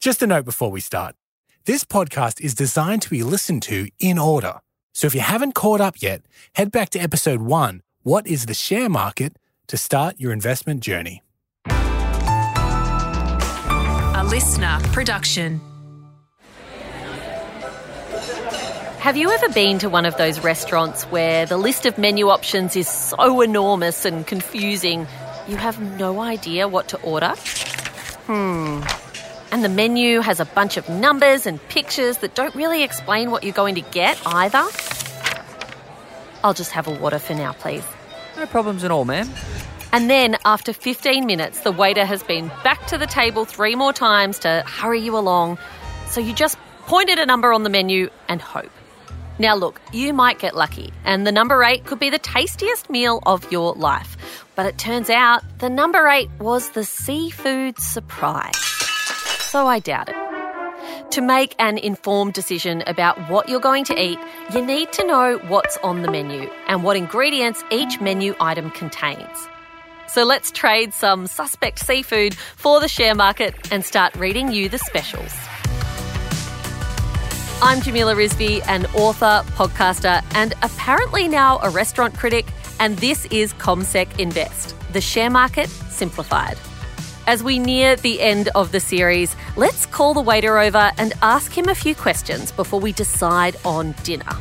Just 0.00 0.22
a 0.22 0.26
note 0.26 0.46
before 0.46 0.70
we 0.70 0.80
start. 0.80 1.14
This 1.66 1.84
podcast 1.84 2.40
is 2.40 2.54
designed 2.54 3.02
to 3.02 3.10
be 3.10 3.22
listened 3.22 3.62
to 3.64 3.90
in 3.98 4.18
order. 4.18 4.60
So 4.94 5.06
if 5.06 5.14
you 5.14 5.20
haven't 5.20 5.54
caught 5.54 5.82
up 5.82 6.00
yet, 6.00 6.22
head 6.54 6.72
back 6.72 6.88
to 6.90 6.98
episode 6.98 7.42
one 7.42 7.82
What 8.02 8.26
is 8.26 8.46
the 8.46 8.54
share 8.54 8.88
market? 8.88 9.36
to 9.66 9.76
start 9.76 10.18
your 10.18 10.32
investment 10.32 10.80
journey. 10.80 11.22
A 11.66 11.70
listener 14.26 14.78
production. 14.90 15.60
Have 18.98 19.16
you 19.18 19.30
ever 19.30 19.48
been 19.50 19.78
to 19.80 19.88
one 19.90 20.06
of 20.06 20.16
those 20.16 20.40
restaurants 20.40 21.04
where 21.04 21.46
the 21.46 21.56
list 21.56 21.86
of 21.86 21.96
menu 21.98 22.30
options 22.30 22.74
is 22.74 22.88
so 22.88 23.42
enormous 23.42 24.04
and 24.04 24.26
confusing 24.26 25.06
you 25.46 25.54
have 25.56 25.78
no 26.00 26.20
idea 26.20 26.66
what 26.66 26.88
to 26.88 27.00
order? 27.02 27.34
Hmm. 28.26 28.80
And 29.52 29.64
the 29.64 29.68
menu 29.68 30.20
has 30.20 30.38
a 30.38 30.44
bunch 30.44 30.76
of 30.76 30.88
numbers 30.88 31.46
and 31.46 31.60
pictures 31.68 32.18
that 32.18 32.34
don't 32.34 32.54
really 32.54 32.82
explain 32.82 33.30
what 33.30 33.42
you're 33.42 33.52
going 33.52 33.74
to 33.74 33.80
get 33.80 34.20
either? 34.24 34.64
I'll 36.44 36.54
just 36.54 36.70
have 36.70 36.86
a 36.86 36.92
water 36.92 37.18
for 37.18 37.34
now, 37.34 37.52
please. 37.52 37.84
No 38.36 38.46
problems 38.46 38.84
at 38.84 38.90
all, 38.90 39.04
ma'am. 39.04 39.28
And 39.92 40.08
then, 40.08 40.36
after 40.44 40.72
15 40.72 41.26
minutes, 41.26 41.60
the 41.60 41.72
waiter 41.72 42.04
has 42.04 42.22
been 42.22 42.48
back 42.62 42.86
to 42.86 42.96
the 42.96 43.06
table 43.06 43.44
three 43.44 43.74
more 43.74 43.92
times 43.92 44.38
to 44.40 44.62
hurry 44.66 45.00
you 45.00 45.18
along. 45.18 45.58
So 46.08 46.20
you 46.20 46.32
just 46.32 46.56
point 46.86 47.10
at 47.10 47.18
a 47.18 47.26
number 47.26 47.52
on 47.52 47.64
the 47.64 47.70
menu 47.70 48.08
and 48.28 48.40
hope. 48.40 48.70
Now, 49.40 49.56
look, 49.56 49.80
you 49.92 50.12
might 50.12 50.38
get 50.38 50.54
lucky, 50.54 50.92
and 51.04 51.26
the 51.26 51.32
number 51.32 51.64
eight 51.64 51.86
could 51.86 51.98
be 51.98 52.10
the 52.10 52.18
tastiest 52.18 52.90
meal 52.90 53.20
of 53.26 53.50
your 53.50 53.72
life. 53.72 54.44
But 54.54 54.66
it 54.66 54.78
turns 54.78 55.10
out 55.10 55.42
the 55.58 55.70
number 55.70 56.06
eight 56.08 56.30
was 56.38 56.70
the 56.70 56.84
seafood 56.84 57.78
surprise. 57.80 58.69
So 59.50 59.66
I 59.66 59.80
doubt 59.80 60.08
it. 60.08 61.10
To 61.10 61.20
make 61.20 61.56
an 61.58 61.76
informed 61.76 62.34
decision 62.34 62.84
about 62.86 63.18
what 63.28 63.48
you're 63.48 63.58
going 63.58 63.84
to 63.86 64.00
eat, 64.00 64.16
you 64.54 64.64
need 64.64 64.92
to 64.92 65.04
know 65.04 65.38
what's 65.48 65.76
on 65.78 66.02
the 66.02 66.10
menu 66.10 66.48
and 66.68 66.84
what 66.84 66.96
ingredients 66.96 67.64
each 67.72 68.00
menu 68.00 68.36
item 68.38 68.70
contains. 68.70 69.48
So 70.06 70.22
let's 70.22 70.52
trade 70.52 70.94
some 70.94 71.26
suspect 71.26 71.80
seafood 71.80 72.34
for 72.34 72.78
the 72.78 72.86
share 72.86 73.16
market 73.16 73.72
and 73.72 73.84
start 73.84 74.14
reading 74.14 74.52
you 74.52 74.68
the 74.68 74.78
specials. 74.78 75.34
I'm 77.60 77.82
Jamila 77.82 78.14
Rizvi, 78.14 78.64
an 78.68 78.86
author, 78.94 79.42
podcaster, 79.56 80.22
and 80.36 80.54
apparently 80.62 81.26
now 81.26 81.58
a 81.64 81.70
restaurant 81.70 82.16
critic, 82.16 82.46
and 82.78 82.96
this 82.98 83.24
is 83.32 83.52
CommSec 83.54 84.20
Invest, 84.20 84.76
the 84.92 85.00
share 85.00 85.28
market 85.28 85.68
simplified. 85.68 86.56
As 87.30 87.44
we 87.44 87.60
near 87.60 87.94
the 87.94 88.20
end 88.20 88.48
of 88.56 88.72
the 88.72 88.80
series, 88.80 89.36
let's 89.56 89.86
call 89.86 90.14
the 90.14 90.20
waiter 90.20 90.58
over 90.58 90.90
and 90.98 91.12
ask 91.22 91.56
him 91.56 91.68
a 91.68 91.76
few 91.76 91.94
questions 91.94 92.50
before 92.50 92.80
we 92.80 92.90
decide 92.90 93.54
on 93.64 93.92
dinner. 94.02 94.32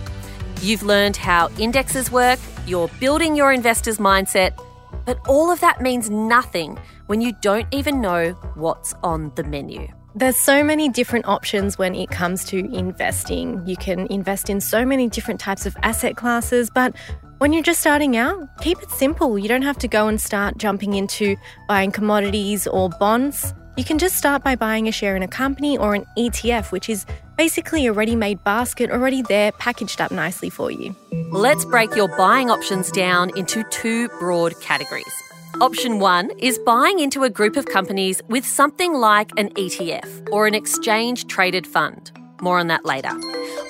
You've 0.64 0.82
learned 0.82 1.16
how 1.16 1.50
indexes 1.60 2.12
work, 2.12 2.40
you're 2.66 2.88
building 3.00 3.36
your 3.36 3.54
investor's 3.54 4.00
mindset, 4.00 4.60
but 5.06 5.20
all 5.28 5.52
of 5.52 5.60
that 5.60 5.82
means 5.82 6.10
nothing 6.10 6.80
when 7.06 7.22
you 7.22 7.32
don't 7.44 7.68
even 7.72 8.02
know 8.02 8.32
what's 8.56 8.96
on 9.04 9.32
the 9.36 9.44
menu. 9.44 9.88
There's 10.16 10.38
so 10.38 10.64
many 10.64 10.90
different 10.90 11.28
options 11.28 11.78
when 11.78 11.94
it 11.94 12.10
comes 12.10 12.44
to 12.46 12.58
investing. 12.74 13.62
You 13.68 13.78
can 13.78 14.08
invest 14.08 14.50
in 14.50 14.60
so 14.60 14.84
many 14.84 15.08
different 15.08 15.40
types 15.40 15.68
of 15.68 15.78
asset 15.84 16.18
classes, 16.18 16.72
but 16.74 16.96
when 17.40 17.54
you're 17.54 17.64
just 17.64 17.80
starting 17.80 18.18
out, 18.18 18.38
keep 18.62 18.82
it 18.82 18.92
simple. 18.92 19.40
You 19.40 19.48
don't 19.48 19.62
have 19.62 19.78
to 19.80 19.88
go 19.88 20.08
and 20.08 20.20
start 20.20 20.58
jumping 20.58 20.94
into 20.94 21.38
buying 21.68 21.92
commodities 21.92 22.68
or 22.68 22.90
bonds. 22.90 23.54
You 23.78 23.86
can 23.86 23.98
just 23.98 24.18
start 24.18 24.44
by 24.44 24.58
buying 24.58 24.90
a 24.90 24.92
share 24.92 25.16
in 25.16 25.24
a 25.24 25.28
company 25.28 25.78
or 25.78 25.96
an 25.96 26.06
ETF, 26.18 26.74
which 26.74 26.90
is 26.90 27.06
basically 27.38 27.88
a 27.88 27.94
ready 27.94 28.16
made 28.16 28.44
basket 28.44 28.92
already 28.92 29.22
there, 29.22 29.54
packaged 29.54 30.02
up 30.02 30.12
nicely 30.12 30.50
for 30.50 30.70
you. 30.70 30.94
Let's 31.32 31.64
break 31.64 31.96
your 31.96 32.10
buying 32.18 32.50
options 32.50 32.92
down 32.92 33.32
into 33.38 33.64
two 33.72 34.10
broad 34.20 34.60
categories. 34.60 35.06
Option 35.62 36.00
one 36.00 36.32
is 36.40 36.60
buying 36.60 37.00
into 37.00 37.24
a 37.24 37.30
group 37.30 37.56
of 37.56 37.66
companies 37.68 38.22
with 38.28 38.46
something 38.46 38.94
like 38.94 39.32
an 39.38 39.50
ETF 39.52 40.28
or 40.30 40.46
an 40.46 40.56
exchange 40.56 41.28
traded 41.28 41.66
fund. 41.66 42.12
More 42.42 42.60
on 42.60 42.68
that 42.68 42.86
later. 42.86 43.12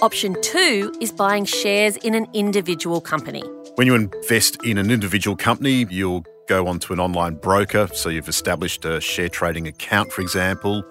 Option 0.02 0.36
two 0.42 0.92
is 1.00 1.12
buying 1.12 1.46
shares 1.46 1.98
in 1.98 2.16
an 2.16 2.28
individual 2.34 3.02
company. 3.02 3.44
When 3.80 3.88
you 3.88 3.96
invest 3.96 4.62
in 4.66 4.78
an 4.78 4.92
individual 4.92 5.38
company, 5.38 5.88
you'll 5.90 6.26
go 6.50 6.68
onto 6.68 6.92
an 6.92 7.00
online 7.00 7.36
broker. 7.36 7.88
So 7.94 8.10
you've 8.10 8.28
established 8.28 8.84
a 8.84 9.00
share 9.00 9.30
trading 9.30 9.68
account, 9.68 10.12
for 10.12 10.20
example, 10.20 10.84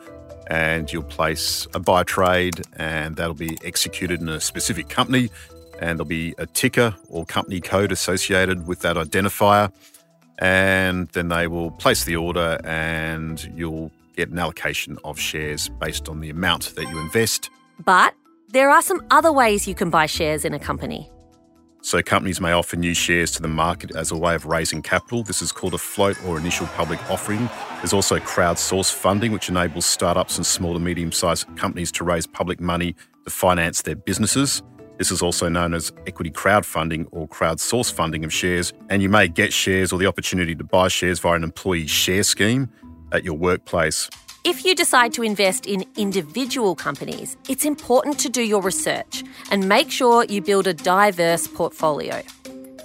and 0.47 0.91
you'll 0.91 1.03
place 1.03 1.69
a 1.75 1.81
buy 1.81 2.05
trade, 2.05 2.63
and 2.77 3.17
that'll 3.17 3.35
be 3.35 3.59
executed 3.63 4.23
in 4.23 4.31
a 4.31 4.41
specific 4.41 4.89
company. 4.89 5.29
And 5.79 5.99
there'll 5.99 6.07
be 6.07 6.35
a 6.39 6.47
ticker 6.47 6.97
or 7.11 7.27
company 7.27 7.61
code 7.61 7.93
associated 7.93 8.67
with 8.67 8.81
that 8.81 8.97
identifier. 8.97 9.71
And 10.39 11.09
then 11.09 11.29
they 11.29 11.47
will 11.47 11.73
place 11.73 12.05
the 12.05 12.17
order, 12.17 12.59
and 12.65 13.53
you'll 13.55 13.93
get 14.17 14.31
an 14.31 14.39
allocation 14.39 14.97
of 15.05 15.19
shares 15.21 15.69
based 15.69 16.09
on 16.09 16.21
the 16.21 16.31
amount 16.31 16.75
that 16.77 16.89
you 16.89 16.99
invest. 17.01 17.51
But 17.85 18.15
there 18.49 18.71
are 18.71 18.81
some 18.81 19.05
other 19.11 19.31
ways 19.31 19.69
you 19.69 19.75
can 19.75 19.91
buy 19.91 20.07
shares 20.07 20.47
in 20.47 20.55
a 20.55 20.59
company. 20.59 21.11
So, 21.81 22.03
companies 22.03 22.41
may 22.41 22.53
offer 22.53 22.77
new 22.77 22.93
shares 22.93 23.31
to 23.33 23.43
the 23.43 23.49
market 23.49 23.95
as 23.95 24.11
a 24.11 24.17
way 24.17 24.35
of 24.35 24.47
raising 24.47 24.83
capital. 24.83 25.23
This 25.23 25.41
is 25.41 25.53
called 25.53 25.75
a 25.75 25.79
float 25.79 26.23
or 26.25 26.37
initial 26.37 26.67
public 26.69 27.01
offering. 27.11 27.49
There's 27.77 27.93
also 27.93 28.19
crowdsourced 28.19 28.93
funding, 28.93 29.33
which 29.33 29.49
enables 29.49 29.87
startups 29.87 30.37
and 30.37 30.45
small 30.45 30.75
to 30.75 30.81
medium 30.81 31.13
sized 31.13 31.47
companies 31.57 31.93
to 31.93 32.05
raise 32.05 32.27
public 32.27 32.61
money 32.61 32.95
to 33.25 33.31
finance 33.31 33.83
their 33.83 33.95
businesses. 33.95 34.63
This 34.99 35.13
is 35.13 35.23
also 35.23 35.49
known 35.49 35.75
as 35.75 35.93
equity 36.09 36.31
crowdfunding 36.31 37.07
or 37.13 37.29
crowdsourced 37.29 37.93
funding 37.93 38.25
of 38.25 38.33
shares. 38.33 38.73
And 38.91 39.01
you 39.01 39.09
may 39.09 39.29
get 39.29 39.53
shares 39.53 39.93
or 39.93 39.99
the 40.01 40.07
opportunity 40.07 40.57
to 40.57 40.65
buy 40.65 40.89
shares 40.89 41.21
via 41.21 41.35
an 41.35 41.45
employee 41.45 41.87
share 41.87 42.25
scheme 42.25 42.69
at 43.13 43.23
your 43.25 43.35
workplace. 43.35 44.11
If 44.45 44.65
you 44.65 44.75
decide 44.75 45.13
to 45.15 45.23
invest 45.23 45.67
in 45.67 45.85
individual 45.97 46.77
companies, 46.77 47.37
it's 47.49 47.65
important 47.65 48.21
to 48.21 48.29
do 48.29 48.41
your 48.41 48.63
research 48.63 49.25
and 49.51 49.69
make 49.69 49.91
sure 49.91 50.25
you 50.25 50.41
build 50.41 50.69
a 50.69 50.75
diverse 50.75 51.49
portfolio. 51.49 52.23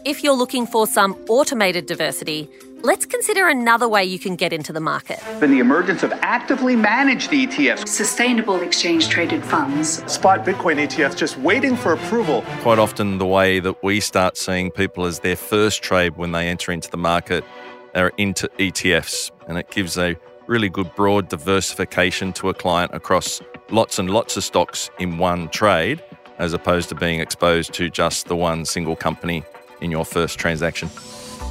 If 0.03 0.23
you're 0.23 0.33
looking 0.33 0.65
for 0.65 0.87
some 0.87 1.13
automated 1.29 1.85
diversity, 1.85 2.49
let's 2.81 3.05
consider 3.05 3.47
another 3.47 3.87
way 3.87 4.03
you 4.03 4.17
can 4.17 4.35
get 4.35 4.51
into 4.51 4.73
the 4.73 4.79
market. 4.79 5.19
Been 5.39 5.51
the 5.51 5.59
emergence 5.59 6.01
of 6.01 6.11
actively 6.23 6.75
managed 6.75 7.29
ETFs, 7.29 7.87
Sustainable 7.87 8.59
exchange 8.61 9.07
traded 9.09 9.45
funds. 9.45 10.03
spot 10.11 10.43
Bitcoin 10.43 10.83
ETFs 10.85 11.15
just 11.15 11.37
waiting 11.37 11.75
for 11.75 11.93
approval. 11.93 12.41
quite 12.61 12.79
often 12.79 13.19
the 13.19 13.27
way 13.27 13.59
that 13.59 13.81
we 13.83 13.99
start 13.99 14.37
seeing 14.37 14.71
people 14.71 15.05
as 15.05 15.19
their 15.19 15.35
first 15.35 15.83
trade 15.83 16.17
when 16.17 16.31
they 16.31 16.49
enter 16.49 16.71
into 16.71 16.89
the 16.89 16.97
market 16.97 17.45
are 17.93 18.11
into 18.17 18.47
ETFs, 18.57 19.29
and 19.47 19.59
it 19.59 19.69
gives 19.69 19.99
a 19.99 20.17
really 20.47 20.69
good 20.69 20.93
broad 20.95 21.29
diversification 21.29 22.33
to 22.33 22.49
a 22.49 22.53
client 22.53 22.91
across 22.93 23.41
lots 23.69 23.99
and 23.99 24.09
lots 24.09 24.37
of 24.37 24.43
stocks 24.43 24.89
in 24.99 25.17
one 25.17 25.49
trade, 25.49 26.03
as 26.37 26.53
opposed 26.53 26.89
to 26.89 26.95
being 26.95 27.19
exposed 27.19 27.73
to 27.73 27.89
just 27.89 28.27
the 28.27 28.35
one 28.35 28.65
single 28.65 28.95
company 28.95 29.43
in 29.81 29.91
your 29.91 30.05
first 30.05 30.39
transaction. 30.39 30.89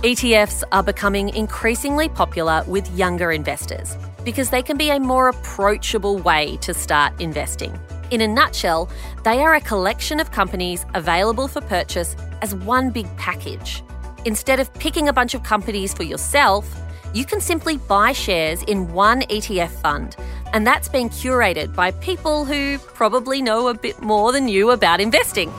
ETFs 0.03 0.65
are 0.73 0.83
becoming 0.83 1.29
increasingly 1.31 2.09
popular 2.09 2.65
with 2.67 2.91
younger 2.97 3.31
investors 3.31 3.97
because 4.25 4.51
they 4.51 4.63
can 4.63 4.77
be 4.77 4.91
a 4.91 4.99
more 4.99 5.29
approachable 5.29 6.19
way 6.19 6.57
to 6.59 6.75
start 6.75 7.19
investing. 7.21 7.79
In 8.11 8.21
a 8.21 8.29
nutshell, 8.29 8.91
they 9.25 9.41
are 9.41 9.55
a 9.55 9.61
collection 9.61 10.21
of 10.21 10.31
companies 10.33 10.85
available 10.95 11.49
for 11.49 11.61
purchase 11.61 12.15
as 12.43 12.55
one 12.55 12.91
big 12.91 13.07
package. 13.17 13.83
Instead 14.25 14.61
of 14.61 14.73
picking 14.75 15.09
a 15.09 15.13
bunch 15.13 15.35
of 15.35 15.43
companies 15.43 15.95
for 15.95 16.03
yourself, 16.03 16.69
you 17.15 17.25
can 17.25 17.41
simply 17.41 17.77
buy 17.77 18.13
shares 18.13 18.63
in 18.63 18.93
one 18.93 19.23
ETF 19.23 19.71
fund, 19.71 20.17
and 20.53 20.67
that's 20.67 20.89
been 20.89 21.09
curated 21.09 21.75
by 21.75 21.91
people 21.93 22.45
who 22.45 22.79
probably 22.79 23.43
know 23.43 23.69
a 23.69 23.75
bit 23.75 24.01
more 24.01 24.33
than 24.33 24.49
you 24.49 24.71
about 24.71 25.01
investing. 25.01 25.53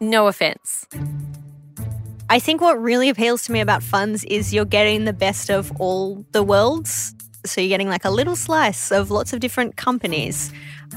No 0.00 0.26
offense. 0.26 0.86
I 2.28 2.40
think 2.40 2.60
what 2.60 2.80
really 2.80 3.08
appeals 3.08 3.44
to 3.44 3.52
me 3.52 3.60
about 3.60 3.82
funds 3.82 4.24
is 4.24 4.52
you're 4.52 4.64
getting 4.64 5.04
the 5.04 5.12
best 5.12 5.48
of 5.48 5.70
all 5.80 6.24
the 6.32 6.42
worlds. 6.42 7.14
So 7.44 7.60
you're 7.60 7.68
getting 7.68 7.88
like 7.88 8.04
a 8.04 8.10
little 8.10 8.34
slice 8.34 8.90
of 8.90 9.10
lots 9.10 9.32
of 9.32 9.38
different 9.38 9.76
companies, 9.76 10.52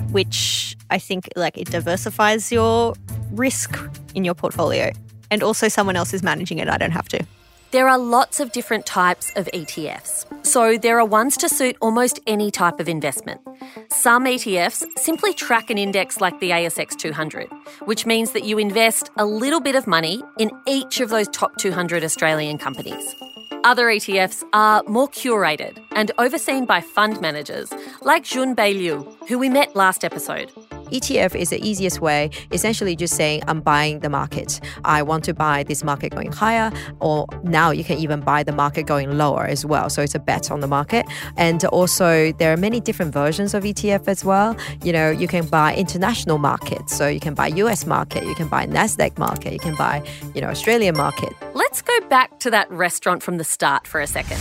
which 0.09 0.75
I 0.89 0.97
think 0.97 1.29
like 1.35 1.55
it 1.57 1.69
diversifies 1.69 2.51
your 2.51 2.95
risk 3.31 3.79
in 4.15 4.23
your 4.23 4.33
portfolio. 4.33 4.91
And 5.29 5.43
also 5.43 5.67
someone 5.67 5.95
else 5.95 6.13
is 6.13 6.23
managing 6.23 6.57
it. 6.57 6.67
I 6.67 6.77
don't 6.77 6.91
have 6.91 7.07
to. 7.09 7.23
There 7.71 7.87
are 7.87 7.99
lots 7.99 8.39
of 8.39 8.51
different 8.51 8.87
types 8.87 9.31
of 9.35 9.45
ETFs, 9.53 10.25
so 10.43 10.75
there 10.75 10.99
are 10.99 11.05
ones 11.05 11.37
to 11.37 11.47
suit 11.47 11.77
almost 11.81 12.19
any 12.25 12.49
type 12.49 12.79
of 12.79 12.89
investment. 12.89 13.41
Some 13.89 14.25
ETFs 14.25 14.83
simply 14.97 15.35
track 15.35 15.69
an 15.69 15.77
index 15.77 16.19
like 16.19 16.39
the 16.39 16.49
ASX 16.49 16.97
200, 16.97 17.47
which 17.85 18.07
means 18.07 18.31
that 18.31 18.43
you 18.43 18.57
invest 18.57 19.11
a 19.17 19.25
little 19.25 19.59
bit 19.59 19.75
of 19.75 19.85
money 19.85 20.23
in 20.39 20.49
each 20.65 20.99
of 20.99 21.11
those 21.11 21.27
top 21.27 21.55
200 21.57 22.03
Australian 22.03 22.57
companies. 22.57 23.15
Other 23.63 23.85
ETFs 23.85 24.43
are 24.51 24.81
more 24.87 25.07
curated 25.07 25.77
and 25.91 26.11
overseen 26.17 26.65
by 26.65 26.81
fund 26.81 27.21
managers 27.21 27.71
like 28.01 28.23
Junbei 28.23 28.73
Liu, 28.73 29.05
who 29.27 29.37
we 29.37 29.47
met 29.47 29.75
last 29.75 30.03
episode. 30.03 30.51
ETF 30.89 31.35
is 31.35 31.49
the 31.49 31.61
easiest 31.67 32.01
way, 32.01 32.29
essentially 32.51 32.95
just 32.95 33.15
saying, 33.15 33.43
I'm 33.47 33.61
buying 33.61 33.99
the 33.99 34.09
market. 34.09 34.59
I 34.83 35.01
want 35.01 35.23
to 35.25 35.33
buy 35.33 35.63
this 35.63 35.83
market 35.83 36.11
going 36.13 36.31
higher, 36.31 36.71
or 36.99 37.25
now 37.43 37.71
you 37.71 37.83
can 37.83 37.97
even 37.97 38.21
buy 38.21 38.43
the 38.43 38.51
market 38.51 38.83
going 38.83 39.17
lower 39.17 39.45
as 39.45 39.65
well. 39.65 39.89
So 39.89 40.01
it's 40.01 40.15
a 40.15 40.19
bet 40.19 40.51
on 40.51 40.59
the 40.59 40.67
market. 40.67 41.05
And 41.37 41.63
also, 41.65 42.31
there 42.33 42.51
are 42.53 42.57
many 42.57 42.79
different 42.79 43.13
versions 43.13 43.53
of 43.53 43.63
ETF 43.63 44.07
as 44.07 44.23
well. 44.25 44.55
You 44.83 44.93
know, 44.93 45.09
you 45.09 45.27
can 45.27 45.45
buy 45.45 45.75
international 45.75 46.37
markets. 46.37 46.95
So 46.95 47.07
you 47.07 47.19
can 47.19 47.33
buy 47.33 47.47
US 47.47 47.85
market, 47.85 48.23
you 48.23 48.35
can 48.35 48.47
buy 48.47 48.65
NASDAQ 48.65 49.17
market, 49.17 49.53
you 49.53 49.59
can 49.59 49.75
buy, 49.75 50.03
you 50.33 50.41
know, 50.41 50.49
Australian 50.49 50.97
market. 50.97 51.33
Let's 51.53 51.81
go 51.81 51.99
back 52.07 52.39
to 52.39 52.51
that 52.51 52.69
restaurant 52.71 53.23
from 53.23 53.37
the 53.37 53.43
start 53.43 53.87
for 53.87 54.01
a 54.01 54.07
second. 54.07 54.39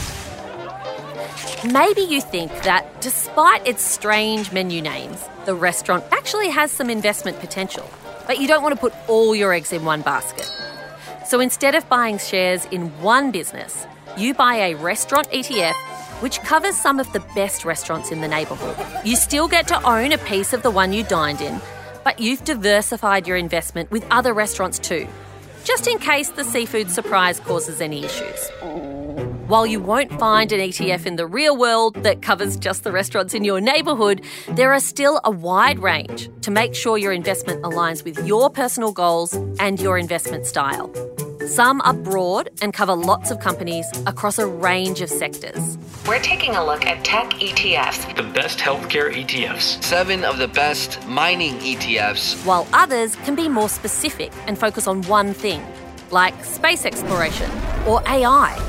Maybe 1.64 2.02
you 2.02 2.20
think 2.20 2.52
that 2.62 3.00
despite 3.00 3.66
its 3.66 3.82
strange 3.82 4.52
menu 4.52 4.80
names, 4.80 5.24
the 5.44 5.56
restaurant 5.56 6.04
actually 6.12 6.50
has 6.50 6.70
some 6.70 6.88
investment 6.88 7.40
potential, 7.40 7.90
but 8.28 8.38
you 8.38 8.46
don't 8.46 8.62
want 8.62 8.76
to 8.76 8.80
put 8.80 8.94
all 9.08 9.34
your 9.34 9.52
eggs 9.52 9.72
in 9.72 9.84
one 9.84 10.02
basket. 10.02 10.48
So 11.26 11.40
instead 11.40 11.74
of 11.74 11.88
buying 11.88 12.18
shares 12.18 12.64
in 12.66 12.90
one 13.02 13.32
business, 13.32 13.88
you 14.16 14.34
buy 14.34 14.54
a 14.54 14.74
restaurant 14.74 15.28
ETF 15.32 15.74
which 16.22 16.40
covers 16.42 16.76
some 16.76 17.00
of 17.00 17.12
the 17.12 17.20
best 17.34 17.64
restaurants 17.64 18.12
in 18.12 18.20
the 18.20 18.28
neighbourhood. 18.28 18.76
You 19.04 19.16
still 19.16 19.48
get 19.48 19.66
to 19.68 19.82
own 19.82 20.12
a 20.12 20.18
piece 20.18 20.52
of 20.52 20.62
the 20.62 20.70
one 20.70 20.92
you 20.92 21.02
dined 21.02 21.40
in, 21.40 21.60
but 22.04 22.20
you've 22.20 22.44
diversified 22.44 23.26
your 23.26 23.36
investment 23.36 23.90
with 23.90 24.06
other 24.12 24.32
restaurants 24.32 24.78
too, 24.78 25.08
just 25.64 25.88
in 25.88 25.98
case 25.98 26.28
the 26.30 26.44
seafood 26.44 26.88
surprise 26.88 27.40
causes 27.40 27.80
any 27.80 28.04
issues. 28.04 28.97
While 29.48 29.66
you 29.66 29.80
won't 29.80 30.12
find 30.20 30.52
an 30.52 30.60
ETF 30.60 31.06
in 31.06 31.16
the 31.16 31.26
real 31.26 31.56
world 31.56 31.94
that 32.02 32.20
covers 32.20 32.58
just 32.58 32.84
the 32.84 32.92
restaurants 32.92 33.32
in 33.32 33.44
your 33.44 33.62
neighbourhood, 33.62 34.20
there 34.50 34.74
are 34.74 34.78
still 34.78 35.22
a 35.24 35.30
wide 35.30 35.78
range 35.78 36.28
to 36.42 36.50
make 36.50 36.74
sure 36.74 36.98
your 36.98 37.12
investment 37.12 37.62
aligns 37.62 38.04
with 38.04 38.18
your 38.26 38.50
personal 38.50 38.92
goals 38.92 39.32
and 39.58 39.80
your 39.80 39.96
investment 39.96 40.44
style. 40.44 40.92
Some 41.46 41.80
are 41.80 41.94
broad 41.94 42.50
and 42.60 42.74
cover 42.74 42.94
lots 42.94 43.30
of 43.30 43.40
companies 43.40 43.86
across 44.04 44.38
a 44.38 44.46
range 44.46 45.00
of 45.00 45.08
sectors. 45.08 45.78
We're 46.06 46.20
taking 46.20 46.54
a 46.54 46.62
look 46.62 46.84
at 46.84 47.02
tech 47.02 47.30
ETFs. 47.30 48.16
The 48.16 48.24
best 48.24 48.58
healthcare 48.58 49.10
ETFs. 49.10 49.82
Seven 49.82 50.26
of 50.26 50.36
the 50.36 50.48
best 50.48 51.02
mining 51.08 51.54
ETFs. 51.60 52.44
While 52.44 52.68
others 52.74 53.16
can 53.16 53.34
be 53.34 53.48
more 53.48 53.70
specific 53.70 54.30
and 54.46 54.58
focus 54.58 54.86
on 54.86 55.00
one 55.04 55.32
thing, 55.32 55.64
like 56.10 56.44
space 56.44 56.84
exploration 56.84 57.50
or 57.86 58.02
AI 58.06 58.67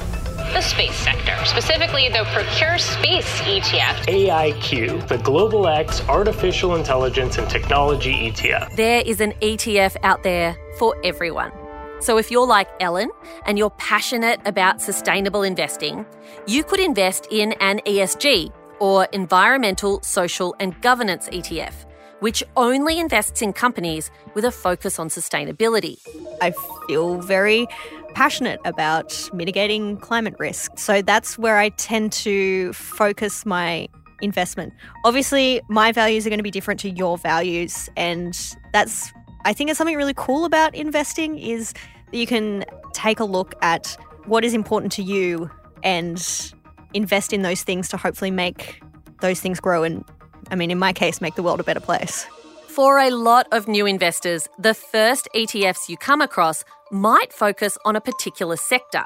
the 0.53 0.61
space 0.61 0.95
sector, 0.95 1.35
specifically 1.45 2.09
the 2.09 2.25
Procure 2.33 2.77
Space 2.77 3.29
ETF. 3.41 4.05
AIQ, 4.05 5.07
the 5.07 5.17
Global 5.19 5.67
X 5.67 6.01
Artificial 6.09 6.75
Intelligence 6.75 7.37
and 7.37 7.49
Technology 7.49 8.31
ETF. 8.31 8.75
There 8.75 9.03
is 9.05 9.21
an 9.21 9.33
ETF 9.41 9.97
out 10.03 10.23
there 10.23 10.57
for 10.77 10.95
everyone. 11.03 11.51
So 11.99 12.17
if 12.17 12.31
you're 12.31 12.47
like 12.47 12.69
Ellen 12.79 13.09
and 13.45 13.57
you're 13.57 13.69
passionate 13.71 14.39
about 14.45 14.81
sustainable 14.81 15.43
investing, 15.43 16.05
you 16.47 16.63
could 16.63 16.79
invest 16.79 17.27
in 17.29 17.53
an 17.59 17.79
ESG 17.85 18.51
or 18.79 19.05
Environmental, 19.11 20.01
Social 20.01 20.55
and 20.59 20.79
Governance 20.81 21.29
ETF 21.29 21.85
which 22.19 22.43
only 22.55 22.99
invests 22.99 23.41
in 23.41 23.53
companies 23.53 24.11
with 24.33 24.45
a 24.45 24.51
focus 24.51 24.99
on 24.99 25.09
sustainability. 25.09 25.97
I 26.41 26.53
feel 26.87 27.19
very 27.19 27.67
passionate 28.13 28.59
about 28.65 29.29
mitigating 29.33 29.97
climate 29.97 30.35
risk. 30.39 30.77
So 30.77 31.01
that's 31.01 31.37
where 31.37 31.57
I 31.57 31.69
tend 31.69 32.11
to 32.13 32.73
focus 32.73 33.45
my 33.45 33.87
investment. 34.21 34.73
Obviously, 35.05 35.61
my 35.69 35.91
values 35.91 36.25
are 36.25 36.29
going 36.29 36.39
to 36.39 36.43
be 36.43 36.51
different 36.51 36.79
to 36.81 36.89
your 36.89 37.17
values 37.17 37.89
and 37.95 38.37
that's 38.73 39.11
I 39.45 39.53
think 39.53 39.69
it's 39.69 39.77
something 39.77 39.95
really 39.95 40.13
cool 40.15 40.43
about 40.43 40.75
investing 40.75 41.39
is 41.39 41.73
that 42.11 42.17
you 42.17 42.27
can 42.27 42.65
take 42.91 43.21
a 43.21 43.23
look 43.23 43.55
at 43.61 43.95
what 44.25 44.43
is 44.43 44.53
important 44.53 44.91
to 44.93 45.03
you 45.03 45.49
and 45.81 46.51
invest 46.93 47.31
in 47.31 47.41
those 47.41 47.63
things 47.63 47.87
to 47.89 47.97
hopefully 47.97 48.31
make 48.31 48.81
those 49.21 49.39
things 49.39 49.59
grow 49.59 49.83
and 49.83 50.03
I 50.51 50.55
mean, 50.55 50.71
in 50.71 50.79
my 50.79 50.93
case, 50.93 51.21
make 51.21 51.35
the 51.35 51.43
world 51.43 51.59
a 51.59 51.63
better 51.63 51.79
place. 51.79 52.25
For 52.67 52.99
a 52.99 53.11
lot 53.11 53.47
of 53.51 53.67
new 53.67 53.85
investors, 53.85 54.47
the 54.57 54.73
first 54.73 55.27
ETFs 55.35 55.89
you 55.89 55.97
come 55.97 56.21
across 56.21 56.63
might 56.91 57.33
focus 57.33 57.77
on 57.85 57.95
a 57.95 58.01
particular 58.01 58.55
sector. 58.55 59.03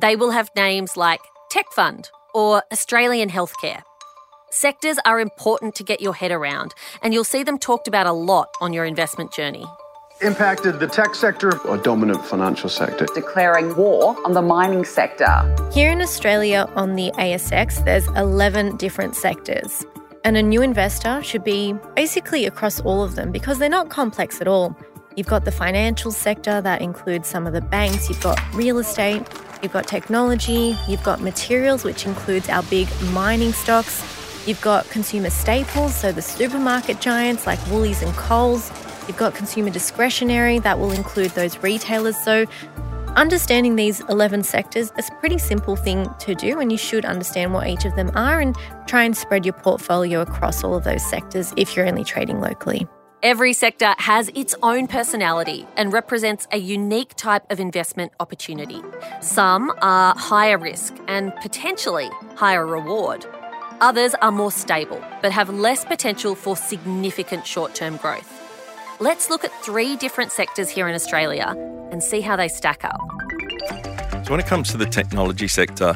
They 0.00 0.16
will 0.16 0.30
have 0.30 0.50
names 0.56 0.96
like 0.96 1.20
Tech 1.50 1.66
Fund 1.72 2.10
or 2.34 2.62
Australian 2.72 3.30
Healthcare. 3.30 3.82
Sectors 4.50 4.98
are 5.06 5.18
important 5.18 5.74
to 5.76 5.82
get 5.82 6.02
your 6.02 6.14
head 6.14 6.30
around, 6.30 6.74
and 7.02 7.14
you'll 7.14 7.24
see 7.24 7.42
them 7.42 7.58
talked 7.58 7.88
about 7.88 8.06
a 8.06 8.12
lot 8.12 8.48
on 8.60 8.72
your 8.72 8.84
investment 8.84 9.32
journey. 9.32 9.64
Impacted 10.20 10.78
the 10.78 10.86
tech 10.86 11.14
sector, 11.14 11.50
a 11.68 11.78
dominant 11.78 12.24
financial 12.24 12.68
sector. 12.68 13.06
Declaring 13.14 13.74
war 13.76 14.16
on 14.24 14.34
the 14.34 14.42
mining 14.42 14.84
sector. 14.84 15.26
Here 15.72 15.90
in 15.90 16.00
Australia 16.00 16.70
on 16.76 16.94
the 16.96 17.10
ASX, 17.12 17.84
there's 17.84 18.06
11 18.08 18.76
different 18.76 19.16
sectors. 19.16 19.84
And 20.24 20.36
a 20.36 20.42
new 20.42 20.62
investor 20.62 21.22
should 21.22 21.42
be 21.42 21.74
basically 21.96 22.46
across 22.46 22.78
all 22.82 23.02
of 23.02 23.16
them 23.16 23.32
because 23.32 23.58
they're 23.58 23.68
not 23.68 23.88
complex 23.88 24.40
at 24.40 24.46
all. 24.46 24.76
You've 25.16 25.26
got 25.26 25.44
the 25.44 25.52
financial 25.52 26.10
sector 26.10 26.60
that 26.60 26.80
includes 26.80 27.28
some 27.28 27.46
of 27.46 27.52
the 27.52 27.60
banks, 27.60 28.08
you've 28.08 28.22
got 28.22 28.40
real 28.54 28.78
estate, 28.78 29.22
you've 29.62 29.72
got 29.72 29.86
technology, 29.86 30.76
you've 30.88 31.02
got 31.02 31.20
materials, 31.20 31.84
which 31.84 32.06
includes 32.06 32.48
our 32.48 32.62
big 32.64 32.88
mining 33.12 33.52
stocks, 33.52 34.02
you've 34.46 34.60
got 34.60 34.88
consumer 34.88 35.30
staples, 35.30 35.94
so 35.94 36.12
the 36.12 36.22
supermarket 36.22 37.00
giants 37.00 37.46
like 37.46 37.58
Woolies 37.66 38.02
and 38.02 38.12
Coles, 38.14 38.70
you've 39.06 39.18
got 39.18 39.34
consumer 39.34 39.70
discretionary, 39.70 40.58
that 40.60 40.78
will 40.78 40.92
include 40.92 41.30
those 41.32 41.58
retailers. 41.58 42.16
So 42.22 42.46
Understanding 43.14 43.76
these 43.76 44.00
11 44.08 44.42
sectors 44.42 44.90
is 44.96 45.10
a 45.10 45.14
pretty 45.16 45.36
simple 45.36 45.76
thing 45.76 46.08
to 46.20 46.34
do, 46.34 46.60
and 46.60 46.72
you 46.72 46.78
should 46.78 47.04
understand 47.04 47.52
what 47.52 47.66
each 47.66 47.84
of 47.84 47.94
them 47.94 48.10
are 48.14 48.40
and 48.40 48.56
try 48.86 49.04
and 49.04 49.14
spread 49.14 49.44
your 49.44 49.52
portfolio 49.52 50.22
across 50.22 50.64
all 50.64 50.74
of 50.74 50.84
those 50.84 51.04
sectors 51.10 51.52
if 51.58 51.76
you're 51.76 51.86
only 51.86 52.04
trading 52.04 52.40
locally. 52.40 52.88
Every 53.22 53.52
sector 53.52 53.94
has 53.98 54.32
its 54.34 54.52
own 54.64 54.88
personality 54.88 55.64
and 55.76 55.92
represents 55.92 56.48
a 56.50 56.56
unique 56.56 57.14
type 57.14 57.48
of 57.52 57.60
investment 57.60 58.10
opportunity. 58.18 58.82
Some 59.20 59.72
are 59.80 60.12
higher 60.18 60.58
risk 60.58 60.96
and 61.06 61.32
potentially 61.36 62.10
higher 62.34 62.66
reward. 62.66 63.24
Others 63.80 64.16
are 64.22 64.32
more 64.32 64.50
stable 64.50 65.00
but 65.20 65.30
have 65.30 65.48
less 65.50 65.84
potential 65.84 66.34
for 66.34 66.56
significant 66.56 67.46
short 67.46 67.76
term 67.76 67.96
growth. 67.96 68.28
Let's 68.98 69.30
look 69.30 69.44
at 69.44 69.52
three 69.62 69.94
different 69.94 70.32
sectors 70.32 70.68
here 70.68 70.88
in 70.88 70.94
Australia 70.96 71.54
and 71.92 72.02
see 72.02 72.22
how 72.22 72.34
they 72.34 72.48
stack 72.48 72.84
up. 72.84 73.00
So, 74.24 74.32
when 74.32 74.40
it 74.40 74.46
comes 74.46 74.72
to 74.72 74.76
the 74.76 74.86
technology 74.86 75.46
sector, 75.46 75.94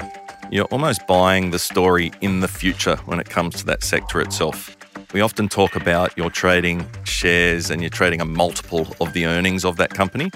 you're 0.52 0.66
almost 0.66 1.04
buying 1.08 1.50
the 1.50 1.58
story 1.58 2.12
in 2.20 2.38
the 2.38 2.48
future 2.48 2.94
when 3.06 3.18
it 3.18 3.28
comes 3.28 3.56
to 3.56 3.66
that 3.66 3.82
sector 3.82 4.20
itself. 4.20 4.75
We 5.16 5.22
often 5.22 5.48
talk 5.48 5.76
about 5.76 6.12
you're 6.18 6.28
trading 6.28 6.86
shares 7.04 7.70
and 7.70 7.80
you're 7.80 7.88
trading 7.88 8.20
a 8.20 8.26
multiple 8.26 8.86
of 9.00 9.14
the 9.14 9.24
earnings 9.24 9.64
of 9.64 9.78
that 9.78 9.94
company. 9.94 10.30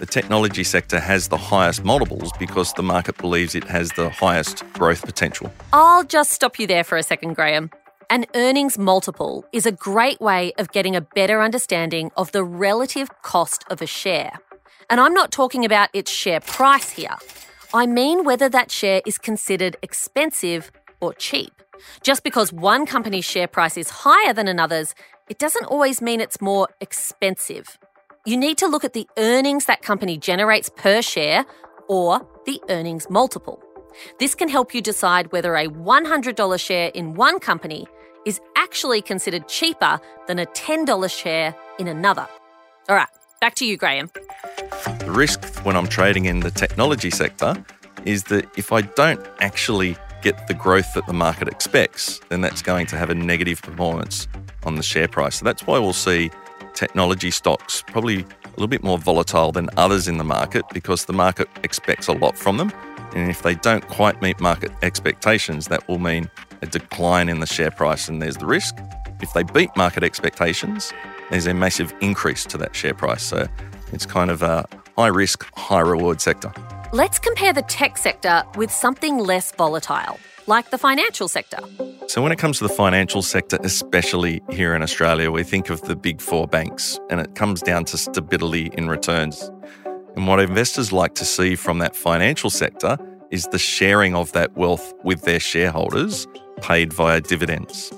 The 0.00 0.06
technology 0.06 0.64
sector 0.64 0.98
has 0.98 1.28
the 1.28 1.36
highest 1.36 1.84
multiples 1.84 2.32
because 2.36 2.72
the 2.72 2.82
market 2.82 3.16
believes 3.16 3.54
it 3.54 3.62
has 3.62 3.90
the 3.90 4.10
highest 4.10 4.64
growth 4.72 5.02
potential. 5.02 5.52
I'll 5.72 6.02
just 6.02 6.32
stop 6.32 6.58
you 6.58 6.66
there 6.66 6.82
for 6.82 6.98
a 6.98 7.04
second, 7.04 7.34
Graham. 7.34 7.70
An 8.10 8.26
earnings 8.34 8.76
multiple 8.76 9.44
is 9.52 9.66
a 9.66 9.70
great 9.70 10.20
way 10.20 10.52
of 10.58 10.72
getting 10.72 10.96
a 10.96 11.00
better 11.00 11.40
understanding 11.40 12.10
of 12.16 12.32
the 12.32 12.42
relative 12.42 13.08
cost 13.22 13.64
of 13.70 13.80
a 13.80 13.86
share. 13.86 14.40
And 14.90 15.00
I'm 15.00 15.14
not 15.14 15.30
talking 15.30 15.64
about 15.64 15.90
its 15.92 16.10
share 16.10 16.40
price 16.40 16.90
here. 16.90 17.14
I 17.72 17.86
mean 17.86 18.24
whether 18.24 18.48
that 18.48 18.72
share 18.72 19.00
is 19.06 19.16
considered 19.16 19.76
expensive 19.80 20.72
or 21.00 21.14
cheap. 21.14 21.53
Just 22.02 22.22
because 22.24 22.52
one 22.52 22.86
company's 22.86 23.24
share 23.24 23.48
price 23.48 23.76
is 23.76 23.90
higher 23.90 24.32
than 24.32 24.48
another's, 24.48 24.94
it 25.28 25.38
doesn't 25.38 25.64
always 25.66 26.02
mean 26.02 26.20
it's 26.20 26.40
more 26.40 26.68
expensive. 26.80 27.78
You 28.26 28.36
need 28.36 28.58
to 28.58 28.66
look 28.66 28.84
at 28.84 28.92
the 28.92 29.08
earnings 29.18 29.66
that 29.66 29.82
company 29.82 30.16
generates 30.16 30.70
per 30.70 31.02
share 31.02 31.44
or 31.88 32.26
the 32.46 32.60
earnings 32.68 33.06
multiple. 33.10 33.62
This 34.18 34.34
can 34.34 34.48
help 34.48 34.74
you 34.74 34.80
decide 34.80 35.30
whether 35.32 35.54
a 35.54 35.68
$100 35.68 36.60
share 36.60 36.88
in 36.94 37.14
one 37.14 37.38
company 37.38 37.86
is 38.24 38.40
actually 38.56 39.02
considered 39.02 39.48
cheaper 39.48 40.00
than 40.26 40.38
a 40.38 40.46
$10 40.46 41.10
share 41.10 41.54
in 41.78 41.88
another. 41.88 42.26
All 42.88 42.96
right, 42.96 43.08
back 43.40 43.54
to 43.56 43.66
you, 43.66 43.76
Graham. 43.76 44.10
The 44.98 45.10
risk 45.10 45.44
when 45.64 45.76
I'm 45.76 45.86
trading 45.86 46.24
in 46.24 46.40
the 46.40 46.50
technology 46.50 47.10
sector 47.10 47.62
is 48.04 48.24
that 48.24 48.46
if 48.56 48.72
I 48.72 48.82
don't 48.82 49.20
actually 49.40 49.96
get 50.24 50.48
the 50.48 50.54
growth 50.54 50.94
that 50.94 51.06
the 51.06 51.12
market 51.12 51.48
expects, 51.48 52.18
then 52.30 52.40
that's 52.40 52.62
going 52.62 52.86
to 52.86 52.96
have 52.96 53.10
a 53.10 53.14
negative 53.14 53.60
performance 53.60 54.26
on 54.64 54.76
the 54.76 54.82
share 54.82 55.06
price. 55.06 55.36
So 55.36 55.44
that's 55.44 55.66
why 55.66 55.78
we'll 55.78 55.92
see 55.92 56.30
technology 56.72 57.30
stocks 57.30 57.84
probably 57.86 58.20
a 58.20 58.50
little 58.50 58.66
bit 58.66 58.82
more 58.82 58.98
volatile 58.98 59.52
than 59.52 59.68
others 59.76 60.08
in 60.08 60.16
the 60.16 60.24
market 60.24 60.64
because 60.72 61.04
the 61.04 61.12
market 61.12 61.46
expects 61.62 62.08
a 62.08 62.12
lot 62.12 62.38
from 62.38 62.56
them. 62.56 62.72
And 63.14 63.30
if 63.30 63.42
they 63.42 63.54
don't 63.54 63.86
quite 63.86 64.22
meet 64.22 64.40
market 64.40 64.72
expectations, 64.82 65.68
that 65.68 65.86
will 65.88 65.98
mean 65.98 66.30
a 66.62 66.66
decline 66.66 67.28
in 67.28 67.40
the 67.40 67.46
share 67.46 67.70
price, 67.70 68.08
and 68.08 68.20
there's 68.20 68.38
the 68.38 68.46
risk. 68.46 68.74
if 69.20 69.32
they 69.32 69.42
beat 69.42 69.70
market 69.76 70.02
expectations, 70.02 70.92
there's 71.30 71.46
a 71.46 71.54
massive 71.54 71.94
increase 72.00 72.44
to 72.44 72.58
that 72.58 72.74
share 72.74 72.94
price. 72.94 73.22
So 73.22 73.46
it's 73.92 74.06
kind 74.06 74.30
of 74.30 74.42
a 74.42 74.66
high 74.96 75.08
risk, 75.08 75.44
high 75.54 75.80
reward 75.80 76.20
sector. 76.20 76.52
Let's 76.94 77.18
compare 77.18 77.52
the 77.52 77.62
tech 77.62 77.98
sector 77.98 78.44
with 78.54 78.70
something 78.70 79.18
less 79.18 79.50
volatile, 79.50 80.20
like 80.46 80.70
the 80.70 80.78
financial 80.78 81.26
sector. 81.26 81.58
So, 82.06 82.22
when 82.22 82.30
it 82.30 82.38
comes 82.38 82.58
to 82.58 82.68
the 82.68 82.72
financial 82.72 83.20
sector, 83.20 83.58
especially 83.64 84.40
here 84.50 84.76
in 84.76 84.80
Australia, 84.80 85.32
we 85.32 85.42
think 85.42 85.70
of 85.70 85.82
the 85.82 85.96
big 85.96 86.20
four 86.20 86.46
banks, 86.46 87.00
and 87.10 87.20
it 87.20 87.34
comes 87.34 87.62
down 87.62 87.84
to 87.86 87.98
stability 87.98 88.70
in 88.74 88.86
returns. 88.88 89.50
And 90.14 90.28
what 90.28 90.38
investors 90.38 90.92
like 90.92 91.16
to 91.16 91.24
see 91.24 91.56
from 91.56 91.80
that 91.80 91.96
financial 91.96 92.48
sector 92.48 92.96
is 93.32 93.48
the 93.48 93.58
sharing 93.58 94.14
of 94.14 94.30
that 94.30 94.56
wealth 94.56 94.94
with 95.02 95.22
their 95.22 95.40
shareholders 95.40 96.28
paid 96.62 96.92
via 96.92 97.20
dividends. 97.20 97.92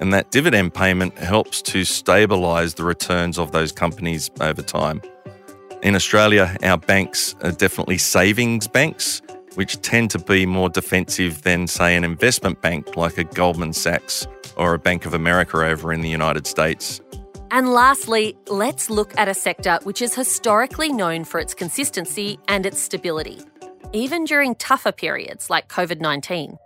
And 0.00 0.12
that 0.12 0.30
dividend 0.30 0.72
payment 0.72 1.18
helps 1.18 1.62
to 1.62 1.80
stabilise 1.80 2.76
the 2.76 2.84
returns 2.84 3.40
of 3.40 3.50
those 3.50 3.72
companies 3.72 4.30
over 4.40 4.62
time. 4.62 5.02
In 5.82 5.94
Australia, 5.94 6.56
our 6.62 6.78
banks 6.78 7.34
are 7.42 7.52
definitely 7.52 7.98
savings 7.98 8.66
banks, 8.66 9.20
which 9.54 9.80
tend 9.82 10.10
to 10.10 10.18
be 10.18 10.46
more 10.46 10.68
defensive 10.68 11.42
than, 11.42 11.66
say, 11.66 11.94
an 11.94 12.02
investment 12.02 12.60
bank 12.62 12.96
like 12.96 13.18
a 13.18 13.24
Goldman 13.24 13.72
Sachs 13.72 14.26
or 14.56 14.74
a 14.74 14.78
Bank 14.78 15.04
of 15.04 15.12
America 15.12 15.58
over 15.58 15.92
in 15.92 16.00
the 16.00 16.08
United 16.08 16.46
States. 16.46 17.00
And 17.50 17.72
lastly, 17.72 18.36
let's 18.48 18.90
look 18.90 19.16
at 19.18 19.28
a 19.28 19.34
sector 19.34 19.78
which 19.84 20.02
is 20.02 20.14
historically 20.14 20.92
known 20.92 21.24
for 21.24 21.38
its 21.38 21.54
consistency 21.54 22.38
and 22.48 22.66
its 22.66 22.80
stability, 22.80 23.40
even 23.92 24.24
during 24.24 24.54
tougher 24.56 24.92
periods 24.92 25.50
like 25.50 25.68
COVID 25.68 26.00
19. 26.00 26.58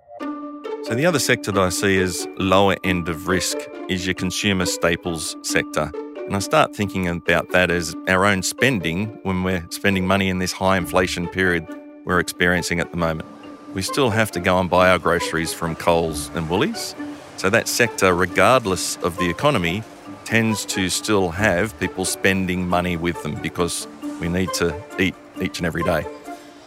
So, 0.85 0.95
the 0.95 1.05
other 1.05 1.19
sector 1.19 1.53
that 1.53 1.61
I 1.61 1.69
see 1.69 1.99
as 1.99 2.27
lower 2.39 2.77
end 2.85 3.09
of 3.09 3.29
risk 3.29 3.59
is 3.89 4.07
your 4.07 4.15
consumer 4.15 4.67
staples 4.67 5.37
sector. 5.43 5.93
And 6.31 6.37
I 6.37 6.39
start 6.39 6.77
thinking 6.77 7.09
about 7.09 7.51
that 7.51 7.73
as 7.73 7.97
our 8.07 8.25
own 8.25 8.45
spending 8.45 9.19
when 9.25 9.43
we're 9.43 9.67
spending 9.71 10.07
money 10.07 10.29
in 10.29 10.39
this 10.39 10.53
high 10.53 10.77
inflation 10.77 11.27
period 11.27 11.67
we're 12.05 12.21
experiencing 12.21 12.79
at 12.79 12.93
the 12.93 12.97
moment. 12.97 13.29
We 13.75 13.83
still 13.83 14.11
have 14.11 14.31
to 14.31 14.39
go 14.39 14.61
and 14.61 14.71
buy 14.71 14.91
our 14.91 15.01
groceries 15.01 15.53
from 15.53 15.75
Coles 15.75 16.31
and 16.37 16.49
Woolies. 16.49 16.95
So, 17.37 17.51
that 17.51 17.67
sector, 17.67 18.15
regardless 18.15 18.97
of 18.99 19.17
the 19.17 19.29
economy, 19.29 19.83
tends 20.25 20.65
to 20.67 20.89
still 20.89 21.31
have 21.31 21.77
people 21.81 22.05
spending 22.05 22.69
money 22.69 22.97
with 22.97 23.21
them 23.25 23.35
because 23.43 23.89
we 24.21 24.29
need 24.29 24.53
to 24.55 24.81
eat 25.01 25.17
each 25.43 25.59
and 25.59 25.67
every 25.67 25.83
day. 25.83 26.07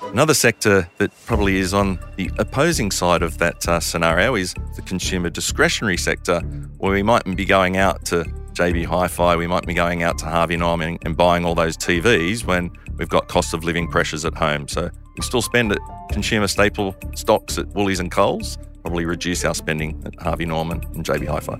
Another 0.01 0.34
sector 0.34 0.89
that 0.98 1.12
probably 1.25 1.55
is 1.55 1.74
on 1.74 2.00
the 2.17 2.29
opposing 2.38 2.91
side 2.91 3.22
of 3.22 3.38
that 3.38 3.65
uh, 3.65 3.79
scenario 3.79 4.36
is 4.36 4.55
the 4.75 4.82
consumer 4.82 5.29
discretionary 5.29 5.96
sector, 5.96 6.41
where 6.79 6.91
we 6.91 7.01
might 7.01 7.24
be 7.38 7.46
going 7.46 7.77
out 7.77 8.03
to 8.08 8.25
JB 8.54 8.86
Hi 8.86 9.08
Fi, 9.08 9.36
we 9.36 9.48
might 9.48 9.66
be 9.66 9.74
going 9.74 10.04
out 10.04 10.20
to 10.20 10.26
Harvey 10.26 10.58
Norman 10.58 11.00
and 11.04 11.18
buying 11.18 11.44
all 11.44 11.56
those 11.56 11.76
TVs 11.76 12.46
when 12.46 12.70
we've 12.98 13.10
got 13.10 13.28
cost 13.28 13.54
of 13.54 13.64
living 13.64 13.88
pressures 13.88 14.26
at 14.26 14.36
home. 14.36 14.68
So 14.68 14.92
we 15.18 15.24
still 15.24 15.42
spend 15.42 15.72
at 15.72 15.80
consumer 16.12 16.48
staple 16.48 16.96
stocks 17.16 17.58
at 17.58 17.68
Woolies 17.70 18.00
and 18.00 18.12
Coles, 18.12 18.60
probably 18.82 19.06
reduce 19.06 19.44
our 19.44 19.56
spending 19.56 20.02
at 20.06 20.22
Harvey 20.22 20.46
Norman 20.46 20.84
and 20.94 21.04
JB 21.04 21.28
Hi 21.30 21.40
Fi. 21.40 21.60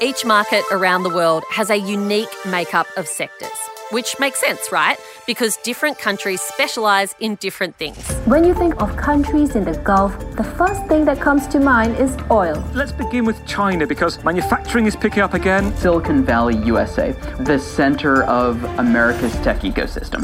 Each 0.00 0.24
market 0.24 0.64
around 0.72 1.02
the 1.02 1.10
world 1.10 1.44
has 1.50 1.68
a 1.68 1.76
unique 1.76 2.34
makeup 2.46 2.86
of 2.96 3.06
sectors. 3.06 3.50
Which 3.92 4.18
makes 4.18 4.40
sense, 4.40 4.72
right? 4.72 4.98
Because 5.26 5.58
different 5.58 5.98
countries 5.98 6.40
specialise 6.40 7.14
in 7.20 7.34
different 7.34 7.76
things. 7.76 7.98
When 8.24 8.42
you 8.42 8.54
think 8.54 8.80
of 8.80 8.96
countries 8.96 9.54
in 9.54 9.64
the 9.64 9.76
Gulf, 9.76 10.18
the 10.34 10.44
first 10.44 10.86
thing 10.86 11.04
that 11.04 11.20
comes 11.20 11.46
to 11.48 11.60
mind 11.60 11.98
is 11.98 12.16
oil. 12.30 12.64
Let's 12.72 12.92
begin 12.92 13.26
with 13.26 13.44
China 13.46 13.86
because 13.86 14.24
manufacturing 14.24 14.86
is 14.86 14.96
picking 14.96 15.22
up 15.22 15.34
again. 15.34 15.76
Silicon 15.76 16.24
Valley, 16.24 16.56
USA, 16.64 17.12
the 17.40 17.58
center 17.58 18.24
of 18.24 18.64
America's 18.78 19.34
tech 19.40 19.60
ecosystem. 19.60 20.22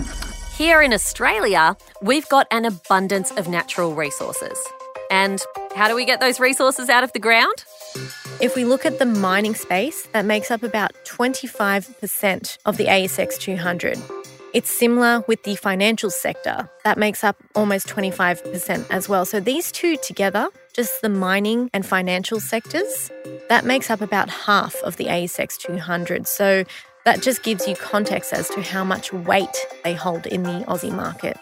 Here 0.57 0.81
in 0.81 0.95
Australia, 0.95 1.77
we've 2.01 2.29
got 2.31 2.47
an 2.51 2.65
abundance 2.65 3.33
of 3.33 3.49
natural 3.49 3.95
resources. 3.95 4.59
And 5.11 5.43
how 5.75 5.89
do 5.89 5.95
we 5.95 6.07
get 6.07 6.21
those 6.21 6.41
resources 6.41 6.89
out 6.89 7.05
of 7.05 7.13
the 7.13 7.19
ground? 7.19 7.65
If 8.41 8.55
we 8.55 8.65
look 8.65 8.87
at 8.87 9.01
the 9.01 9.05
mining 9.05 9.57
space, 9.57 10.07
that 10.13 10.25
makes 10.25 10.53
up 10.53 10.63
about 10.63 10.93
25% 11.05 12.59
of 12.67 12.77
the 12.77 12.85
ASX 12.85 13.37
200. 13.37 13.99
It's 14.55 14.71
similar 14.71 15.25
with 15.27 15.43
the 15.43 15.57
financial 15.57 16.09
sector. 16.09 16.71
That 16.85 16.99
makes 16.99 17.25
up 17.25 17.37
almost 17.57 17.89
25% 17.89 18.87
as 18.91 19.09
well. 19.09 19.25
So 19.25 19.41
these 19.41 19.73
two 19.73 19.97
together, 19.97 20.51
just 20.73 21.03
the 21.03 21.09
mining 21.09 21.69
and 21.75 21.85
financial 21.85 22.39
sectors, 22.39 23.11
that 23.49 23.65
makes 23.65 23.91
up 23.91 24.01
about 24.01 24.31
half 24.31 24.77
of 24.85 24.97
the 24.99 25.07
ASX 25.07 25.59
200. 25.59 26.29
So 26.29 26.63
that 27.09 27.23
just 27.23 27.43
gives 27.43 27.67
you 27.67 27.75
context 27.75 28.35
as 28.35 28.51
to 28.51 28.61
how 28.61 28.85
much 28.85 29.15
weight 29.15 29.57
they 29.83 29.95
hold 29.95 30.27
in 30.27 30.43
the 30.43 30.63
Aussie 30.69 30.95
market. 30.95 31.39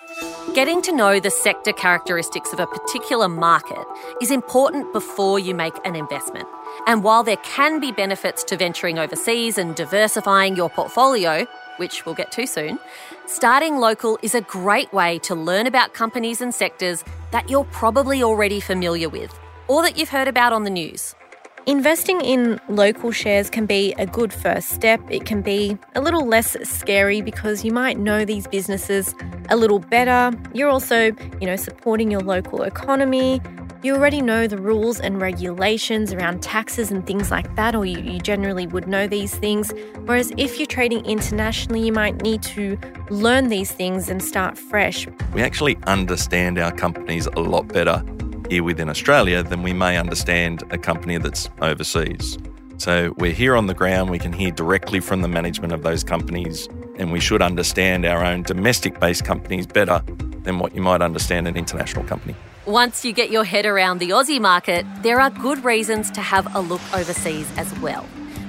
Getting 0.55 0.81
to 0.83 0.93
know 0.93 1.19
the 1.19 1.29
sector 1.29 1.73
characteristics 1.73 2.53
of 2.53 2.61
a 2.61 2.69
particular 2.69 3.29
market 3.29 3.85
is 4.23 4.31
important 4.31 4.93
before 4.93 5.41
you 5.41 5.57
make 5.57 5.75
an 5.85 5.97
investment. 5.97 6.47
And 6.87 7.03
while 7.03 7.25
there 7.25 7.39
can 7.39 7.81
be 7.81 7.91
benefits 7.91 8.45
to 8.45 8.57
venturing 8.57 9.01
overseas 9.01 9.59
and 9.59 9.75
diversifying 9.75 10.55
your 10.55 10.71
portfolio, 10.71 11.49
which 11.79 12.07
we'll 12.07 12.15
get 12.15 12.31
to 12.31 12.47
soon, 12.47 12.79
starting 13.27 13.79
local 13.79 14.21
is 14.23 14.37
a 14.37 14.43
great 14.43 14.93
way 14.93 15.19
to 15.19 15.35
learn 15.35 15.67
about 15.67 15.95
companies 15.95 16.41
and 16.41 16.55
sectors 16.55 17.03
that 17.33 17.51
you're 17.51 17.65
probably 17.65 18.23
already 18.23 18.61
familiar 18.61 19.09
with 19.09 19.37
or 19.67 19.83
that 19.83 19.99
you've 19.99 20.11
heard 20.11 20.29
about 20.29 20.53
on 20.53 20.63
the 20.63 20.71
news. 20.71 21.17
Investing 21.69 22.21
in 22.21 22.61
local 22.69 23.11
shares 23.11 23.51
can 23.51 23.67
be 23.67 23.93
a 23.99 24.07
good 24.07 24.33
first 24.33 24.69
step. 24.69 25.01
It 25.11 25.27
can 25.27 25.43
be 25.43 25.77
a 25.97 26.01
little 26.01 26.25
less 26.25 26.57
scary 26.63 27.23
because 27.23 27.65
you 27.65 27.73
might 27.73 27.99
know 27.99 28.25
these 28.25 28.47
businesses 28.47 29.17
a 29.49 29.57
little 29.57 29.81
better. 29.81 30.31
You're 30.55 30.69
also, 30.69 31.07
you 31.41 31.47
know, 31.47 31.57
supporting 31.57 32.09
your 32.09 32.21
local 32.21 32.63
economy. 32.63 33.43
You 33.83 33.97
already 33.97 34.23
know 34.23 34.47
the 34.47 34.59
rules 34.59 35.01
and 35.01 35.21
regulations 35.21 36.13
around 36.13 36.41
taxes 36.41 36.93
and 36.93 37.05
things 37.05 37.33
like 37.33 37.53
that, 37.57 37.75
or 37.75 37.85
you, 37.85 37.99
you 37.99 38.21
generally 38.21 38.69
would 38.69 38.87
know 38.87 39.09
these 39.09 39.35
things. 39.35 39.73
Whereas 40.05 40.33
if 40.37 40.61
you're 40.61 40.67
trading 40.67 41.05
internationally, 41.05 41.85
you 41.85 41.93
might 41.93 42.23
need 42.23 42.45
to 42.45 42.79
learn 43.11 43.49
these 43.49 43.73
things 43.73 44.09
and 44.09 44.23
start 44.23 44.57
fresh. 44.57 45.09
We 45.35 45.43
actually 45.43 45.77
understand 45.89 46.61
our 46.61 46.71
companies 46.71 47.27
a 47.27 47.41
lot 47.41 47.67
better 47.67 48.05
here 48.51 48.63
within 48.63 48.89
Australia 48.89 49.43
than 49.43 49.63
we 49.63 49.73
may 49.73 49.97
understand 49.97 50.63
a 50.71 50.79
company 50.79 51.19
that's 51.19 51.49
overseas. 51.61 52.39
So 52.79 53.15
we're 53.17 53.33
here 53.33 53.57
on 53.57 53.67
the 53.67 53.75
ground, 53.75 54.11
we 54.11 54.19
can 54.19 54.33
hear 54.33 54.51
directly 54.51 55.01
from 55.01 55.23
the 55.23 55.29
management 55.29 55.73
of 55.73 55.83
those 55.83 56.05
companies, 56.05 56.69
and 56.99 57.11
we 57.11 57.21
should 57.21 57.41
understand 57.41 58.05
our 58.05 58.25
own 58.25 58.43
domestic 58.43 59.01
based 59.01 59.25
companies 59.25 59.67
better 59.67 60.03
than 60.43 60.59
what 60.59 60.75
you 60.75 60.83
might 60.83 61.03
understand 61.03 61.49
an 61.49 61.57
international 61.57 62.05
company. 62.05 62.35
Once 62.67 63.05
you 63.05 63.13
get 63.13 63.31
your 63.31 63.45
head 63.45 63.65
around 63.65 63.99
the 63.99 64.11
Aussie 64.11 64.41
market, 64.41 64.85
there 65.03 65.21
are 65.21 65.31
good 65.31 65.65
reasons 65.65 66.11
to 66.11 66.21
have 66.21 66.55
a 66.55 66.61
look 66.61 66.81
overseas 66.95 67.51
as 67.57 67.73
well. 67.79 68.05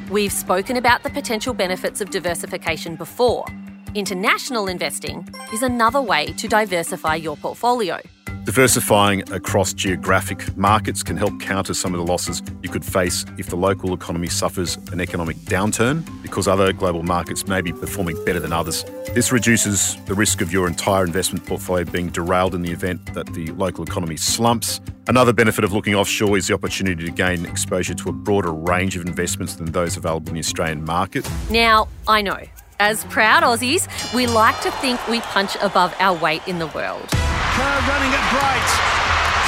We've 0.09 0.31
spoken 0.31 0.77
about 0.77 1.03
the 1.03 1.09
potential 1.09 1.53
benefits 1.53 2.01
of 2.01 2.09
diversification 2.09 2.95
before. 2.95 3.45
International 3.93 4.67
investing 4.67 5.27
is 5.53 5.63
another 5.63 6.01
way 6.01 6.27
to 6.33 6.47
diversify 6.47 7.15
your 7.15 7.37
portfolio. 7.37 7.99
Diversifying 8.47 9.29
across 9.33 9.73
geographic 9.73 10.55
markets 10.55 11.03
can 11.03 11.17
help 11.17 11.37
counter 11.41 11.73
some 11.73 11.93
of 11.93 11.97
the 11.97 12.05
losses 12.05 12.41
you 12.63 12.69
could 12.69 12.85
face 12.85 13.25
if 13.37 13.47
the 13.47 13.57
local 13.57 13.93
economy 13.93 14.29
suffers 14.29 14.77
an 14.93 15.01
economic 15.01 15.35
downturn 15.39 16.01
because 16.21 16.47
other 16.47 16.71
global 16.71 17.03
markets 17.03 17.45
may 17.45 17.59
be 17.59 17.73
performing 17.73 18.15
better 18.23 18.39
than 18.39 18.53
others. 18.53 18.85
This 19.13 19.33
reduces 19.33 19.97
the 20.05 20.13
risk 20.13 20.39
of 20.39 20.53
your 20.53 20.65
entire 20.65 21.03
investment 21.03 21.45
portfolio 21.45 21.83
being 21.83 22.07
derailed 22.07 22.55
in 22.55 22.61
the 22.61 22.71
event 22.71 23.13
that 23.13 23.25
the 23.33 23.51
local 23.51 23.83
economy 23.83 24.15
slumps. 24.15 24.79
Another 25.09 25.33
benefit 25.33 25.65
of 25.65 25.73
looking 25.73 25.93
offshore 25.93 26.37
is 26.37 26.47
the 26.47 26.53
opportunity 26.53 27.03
to 27.03 27.11
gain 27.11 27.45
exposure 27.45 27.95
to 27.95 28.07
a 28.07 28.13
broader 28.13 28.53
range 28.53 28.95
of 28.95 29.05
investments 29.05 29.55
than 29.55 29.73
those 29.73 29.97
available 29.97 30.29
in 30.29 30.35
the 30.35 30.39
Australian 30.39 30.85
market. 30.85 31.29
Now, 31.49 31.89
I 32.07 32.21
know, 32.21 32.39
as 32.79 33.03
proud 33.05 33.43
Aussies, 33.43 33.89
we 34.13 34.25
like 34.25 34.57
to 34.61 34.71
think 34.71 35.05
we 35.09 35.19
punch 35.19 35.57
above 35.61 35.93
our 35.99 36.17
weight 36.17 36.47
in 36.47 36.59
the 36.59 36.67
world. 36.67 37.13
Kerr 37.57 37.79
running 37.89 38.13
at 38.13 38.25
Bright. 38.29 38.69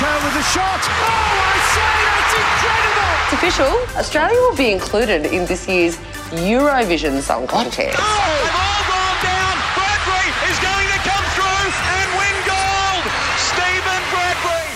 Kerr 0.02 0.18
with 0.26 0.34
a 0.34 0.46
shot. 0.50 0.82
Oh, 0.82 1.54
I 1.54 1.58
say, 1.78 1.94
that's 2.10 2.34
incredible! 2.42 3.14
It's 3.22 3.34
official. 3.38 3.74
Australia 4.00 4.40
will 4.50 4.58
be 4.58 4.72
included 4.72 5.28
in 5.28 5.46
this 5.46 5.68
year's 5.68 5.96
Eurovision 6.34 7.22
Song 7.22 7.46
Contest. 7.46 8.00
Oh, 8.02 8.42
they've 8.42 8.58
all 8.66 8.84
gone 8.90 9.18
down. 9.22 9.54
Bradbury 9.78 10.26
is 10.50 10.58
going 10.58 10.88
to 10.90 11.00
come 11.06 11.26
through 11.38 11.62
and 12.02 12.10
win 12.18 12.36
gold. 12.50 13.04
Steven 13.38 14.02
Bradbury. 14.10 14.74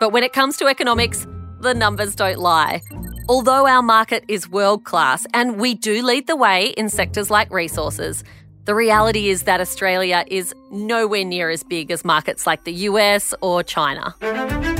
But 0.00 0.08
when 0.14 0.22
it 0.22 0.32
comes 0.32 0.56
to 0.56 0.66
economics, 0.66 1.26
the 1.60 1.74
numbers 1.74 2.14
don't 2.14 2.38
lie. 2.38 2.80
Although 3.28 3.66
our 3.66 3.82
market 3.82 4.24
is 4.28 4.48
world 4.48 4.84
class 4.84 5.26
and 5.34 5.60
we 5.60 5.74
do 5.74 6.02
lead 6.02 6.26
the 6.26 6.36
way 6.36 6.68
in 6.78 6.88
sectors 6.88 7.30
like 7.30 7.52
resources, 7.52 8.24
the 8.70 8.74
reality 8.76 9.30
is 9.30 9.42
that 9.42 9.60
Australia 9.60 10.22
is 10.28 10.54
nowhere 10.70 11.24
near 11.24 11.50
as 11.50 11.64
big 11.64 11.90
as 11.90 12.04
markets 12.04 12.46
like 12.46 12.62
the 12.62 12.72
US 12.88 13.34
or 13.40 13.64
China. 13.64 14.14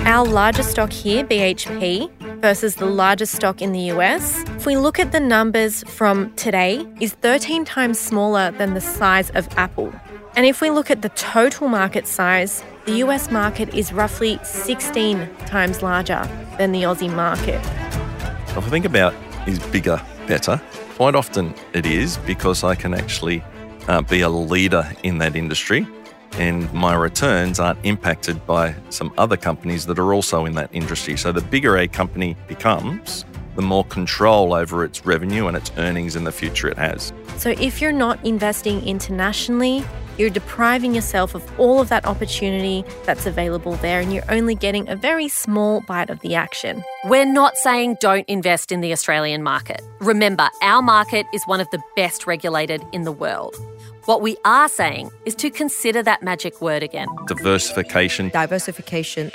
Our 0.07 0.25
largest 0.25 0.71
stock 0.71 0.93
here, 0.93 1.25
BHP, 1.25 2.09
versus 2.41 2.77
the 2.77 2.87
largest 2.87 3.35
stock 3.35 3.61
in 3.61 3.73
the 3.73 3.91
US, 3.95 4.45
if 4.51 4.65
we 4.65 4.77
look 4.77 5.01
at 5.01 5.11
the 5.11 5.19
numbers 5.19 5.83
from 5.89 6.33
today, 6.35 6.87
is 7.01 7.15
13 7.15 7.65
times 7.65 7.99
smaller 7.99 8.53
than 8.53 8.75
the 8.75 8.81
size 8.81 9.31
of 9.31 9.49
Apple. 9.59 9.93
And 10.37 10.47
if 10.47 10.61
we 10.61 10.71
look 10.71 10.89
at 10.89 11.03
the 11.03 11.09
total 11.09 11.67
market 11.67 12.07
size, 12.07 12.63
the 12.85 12.99
US 13.05 13.29
market 13.33 13.75
is 13.75 13.93
roughly 13.93 14.39
16 14.45 15.29
times 15.47 15.83
larger 15.83 16.23
than 16.59 16.71
the 16.71 16.85
Aussie 16.85 17.13
market. 17.13 17.61
If 18.47 18.57
I 18.57 18.61
think 18.71 18.85
about 18.85 19.15
is 19.49 19.59
bigger 19.59 20.01
better, 20.29 20.63
quite 20.95 21.17
often 21.17 21.55
it 21.73 21.87
is 21.87 22.19
because 22.19 22.63
I 22.63 22.77
can 22.77 22.95
actually 22.95 23.43
uh, 23.91 24.01
be 24.01 24.21
a 24.21 24.29
leader 24.29 24.89
in 25.03 25.19
that 25.19 25.35
industry 25.35 25.85
and 26.35 26.73
my 26.73 26.95
returns 26.95 27.59
aren't 27.59 27.85
impacted 27.85 28.47
by 28.47 28.73
some 28.89 29.13
other 29.19 29.37
companies 29.37 29.85
that 29.85 29.99
are 29.99 30.15
also 30.15 30.45
in 30.45 30.55
that 30.55 30.71
industry. 30.73 31.17
So 31.17 31.33
the 31.33 31.41
bigger 31.41 31.77
a 31.77 31.89
company 31.89 32.37
becomes, 32.47 33.25
the 33.57 33.63
more 33.63 33.85
control 33.87 34.55
over 34.55 34.85
its 34.85 35.05
revenue 35.05 35.49
and 35.49 35.57
its 35.57 35.73
earnings 35.77 36.15
in 36.15 36.23
the 36.23 36.31
future 36.31 36.69
it 36.69 36.79
has. 36.79 37.13
So 37.37 37.51
if 37.51 37.81
you're 37.81 37.91
not 37.91 38.25
investing 38.25 38.87
internationally, 38.87 39.85
you're 40.21 40.31
depriving 40.31 40.95
yourself 40.95 41.35
of 41.35 41.59
all 41.59 41.81
of 41.81 41.89
that 41.89 42.05
opportunity 42.05 42.85
that's 43.05 43.25
available 43.25 43.73
there, 43.77 44.01
and 44.01 44.13
you're 44.13 44.31
only 44.31 44.55
getting 44.55 44.87
a 44.89 44.95
very 44.95 45.29
small 45.29 45.81
bite 45.81 46.11
of 46.11 46.21
the 46.21 46.35
action. 46.35 46.85
We're 47.07 47.25
not 47.25 47.57
saying 47.57 47.97
don't 48.01 48.29
invest 48.29 48.71
in 48.71 48.83
the 48.83 48.93
Australian 48.93 49.43
market. 49.43 49.81
Remember, 50.01 50.49
our 50.63 50.83
market 50.83 51.25
is 51.33 51.43
one 51.45 51.61
of 51.61 51.71
the 51.71 51.81
best 51.97 52.27
regulated 52.27 52.85
in 52.93 53.05
the 53.05 53.13
world. 53.13 53.57
What 54.05 54.21
we 54.21 54.37
are 54.45 54.69
saying 54.69 55.11
is 55.25 55.35
to 55.37 55.51
consider 55.51 56.03
that 56.03 56.23
magic 56.23 56.61
word 56.61 56.83
again 56.83 57.09
diversification. 57.27 58.29
Diversification. 58.29 59.31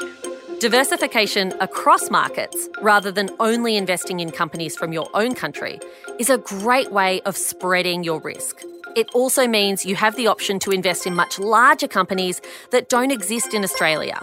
Diversification 0.60 1.54
across 1.60 2.10
markets, 2.10 2.70
rather 2.82 3.12
than 3.12 3.30
only 3.40 3.76
investing 3.76 4.20
in 4.22 4.32
companies 4.32 4.76
from 4.78 4.94
your 4.94 5.10
own 5.14 5.36
country, 5.36 5.80
is 6.18 6.30
a 6.30 6.38
great 6.38 6.92
way 6.92 7.22
of 7.22 7.36
spreading 7.36 8.04
your 8.04 8.22
risk. 8.22 8.62
It 8.96 9.10
also 9.14 9.46
means 9.46 9.86
you 9.86 9.98
have 9.98 10.16
the 10.16 10.28
option 10.28 10.58
to 10.60 10.72
invest 10.72 11.06
in 11.06 11.16
much 11.16 11.38
larger 11.38 11.88
companies 11.88 12.42
that 12.72 12.88
don't 12.88 13.12
exist 13.12 13.54
in 13.54 13.62
Australia. 13.62 14.18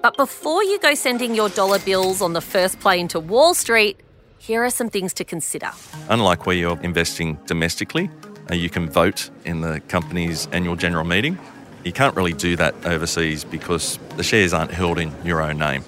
But 0.00 0.16
before 0.16 0.62
you 0.62 0.78
go 0.78 0.94
sending 0.94 1.34
your 1.34 1.48
dollar 1.48 1.80
bills 1.80 2.22
on 2.22 2.32
the 2.32 2.40
first 2.40 2.78
plane 2.78 3.08
to 3.08 3.18
Wall 3.18 3.52
Street, 3.52 3.98
here 4.38 4.62
are 4.64 4.70
some 4.70 4.90
things 4.90 5.12
to 5.14 5.24
consider. 5.24 5.72
Unlike 6.08 6.46
where 6.46 6.54
you're 6.54 6.80
investing 6.82 7.36
domestically, 7.46 8.08
uh, 8.48 8.54
you 8.54 8.70
can 8.70 8.88
vote 8.88 9.28
in 9.44 9.60
the 9.60 9.80
company's 9.88 10.46
annual 10.52 10.76
general 10.76 11.04
meeting. 11.04 11.36
You 11.84 11.92
can't 11.92 12.14
really 12.14 12.32
do 12.32 12.54
that 12.56 12.74
overseas 12.86 13.42
because 13.42 13.98
the 14.16 14.22
shares 14.22 14.54
aren't 14.54 14.70
held 14.70 15.00
in 15.00 15.12
your 15.24 15.42
own 15.42 15.58
name. 15.58 15.82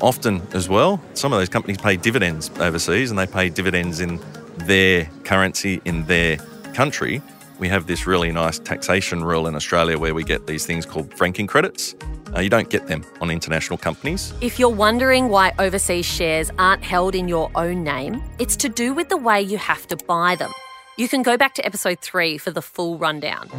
Often, 0.00 0.42
as 0.52 0.68
well, 0.68 1.02
some 1.14 1.32
of 1.32 1.40
those 1.40 1.48
companies 1.48 1.78
pay 1.78 1.96
dividends 1.96 2.48
overseas 2.60 3.10
and 3.10 3.18
they 3.18 3.26
pay 3.26 3.48
dividends 3.48 3.98
in 3.98 4.20
their 4.56 5.06
currency 5.24 5.82
in 5.84 6.06
their 6.06 6.36
country. 6.74 7.20
We 7.60 7.68
have 7.68 7.86
this 7.86 8.06
really 8.06 8.32
nice 8.32 8.58
taxation 8.58 9.22
rule 9.22 9.46
in 9.46 9.54
Australia 9.54 9.98
where 9.98 10.14
we 10.14 10.24
get 10.24 10.46
these 10.46 10.64
things 10.64 10.86
called 10.86 11.12
franking 11.14 11.46
credits. 11.46 11.94
Uh, 12.34 12.40
you 12.40 12.48
don't 12.48 12.70
get 12.70 12.86
them 12.86 13.04
on 13.20 13.30
international 13.30 13.76
companies. 13.76 14.32
If 14.40 14.58
you're 14.58 14.70
wondering 14.70 15.28
why 15.28 15.52
overseas 15.58 16.06
shares 16.06 16.50
aren't 16.58 16.82
held 16.82 17.14
in 17.14 17.28
your 17.28 17.50
own 17.56 17.84
name, 17.84 18.22
it's 18.38 18.56
to 18.56 18.70
do 18.70 18.94
with 18.94 19.10
the 19.10 19.18
way 19.18 19.42
you 19.42 19.58
have 19.58 19.86
to 19.88 19.96
buy 19.96 20.36
them. 20.36 20.50
You 20.96 21.06
can 21.06 21.22
go 21.22 21.36
back 21.36 21.52
to 21.56 21.66
episode 21.66 22.00
three 22.00 22.38
for 22.38 22.50
the 22.50 22.62
full 22.62 22.96
rundown. 22.96 23.50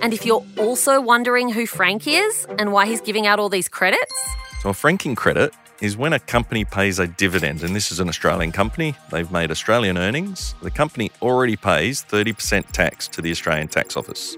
And 0.00 0.14
if 0.14 0.24
you're 0.24 0.44
also 0.56 1.00
wondering 1.00 1.48
who 1.50 1.66
Frank 1.66 2.06
is 2.06 2.46
and 2.56 2.72
why 2.72 2.86
he's 2.86 3.00
giving 3.00 3.26
out 3.26 3.40
all 3.40 3.48
these 3.48 3.68
credits, 3.68 4.14
So, 4.60 4.70
a 4.70 4.74
franking 4.74 5.16
credit 5.16 5.54
is 5.80 5.96
when 5.96 6.12
a 6.12 6.18
company 6.18 6.64
pays 6.64 6.98
a 6.98 7.06
dividend, 7.06 7.62
and 7.62 7.74
this 7.74 7.90
is 7.90 8.00
an 8.00 8.08
Australian 8.08 8.52
company, 8.52 8.94
they've 9.10 9.30
made 9.30 9.50
Australian 9.50 9.96
earnings. 9.96 10.54
The 10.62 10.70
company 10.70 11.10
already 11.22 11.56
pays 11.56 12.04
30% 12.04 12.70
tax 12.72 13.08
to 13.08 13.22
the 13.22 13.30
Australian 13.30 13.68
Tax 13.68 13.96
Office. 13.96 14.36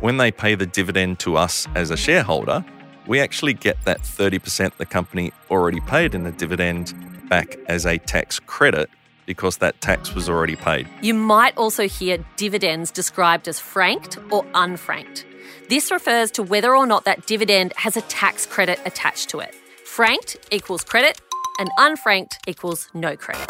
When 0.00 0.18
they 0.18 0.30
pay 0.30 0.54
the 0.54 0.66
dividend 0.66 1.18
to 1.20 1.36
us 1.36 1.66
as 1.74 1.90
a 1.90 1.96
shareholder, 1.96 2.64
we 3.06 3.20
actually 3.20 3.54
get 3.54 3.84
that 3.84 4.00
30% 4.00 4.76
the 4.76 4.86
company 4.86 5.32
already 5.50 5.80
paid 5.80 6.14
in 6.14 6.22
the 6.22 6.32
dividend 6.32 6.94
back 7.28 7.56
as 7.66 7.86
a 7.86 7.98
tax 7.98 8.38
credit 8.38 8.88
because 9.26 9.56
that 9.58 9.80
tax 9.80 10.14
was 10.14 10.28
already 10.28 10.56
paid. 10.56 10.86
you 11.00 11.14
might 11.14 11.56
also 11.56 11.88
hear 11.88 12.18
dividends 12.36 12.90
described 12.90 13.48
as 13.48 13.58
franked 13.58 14.18
or 14.30 14.44
unfranked. 14.52 15.24
This 15.70 15.90
refers 15.90 16.30
to 16.32 16.42
whether 16.42 16.76
or 16.76 16.86
not 16.86 17.06
that 17.06 17.26
dividend 17.26 17.72
has 17.76 17.96
a 17.96 18.02
tax 18.02 18.44
credit 18.44 18.78
attached 18.84 19.30
to 19.30 19.40
it. 19.40 19.54
Franked 19.84 20.38
equals 20.50 20.82
credit, 20.82 21.20
and 21.58 21.68
unfranked 21.78 22.38
equals 22.48 22.88
no 22.94 23.16
credit. 23.16 23.48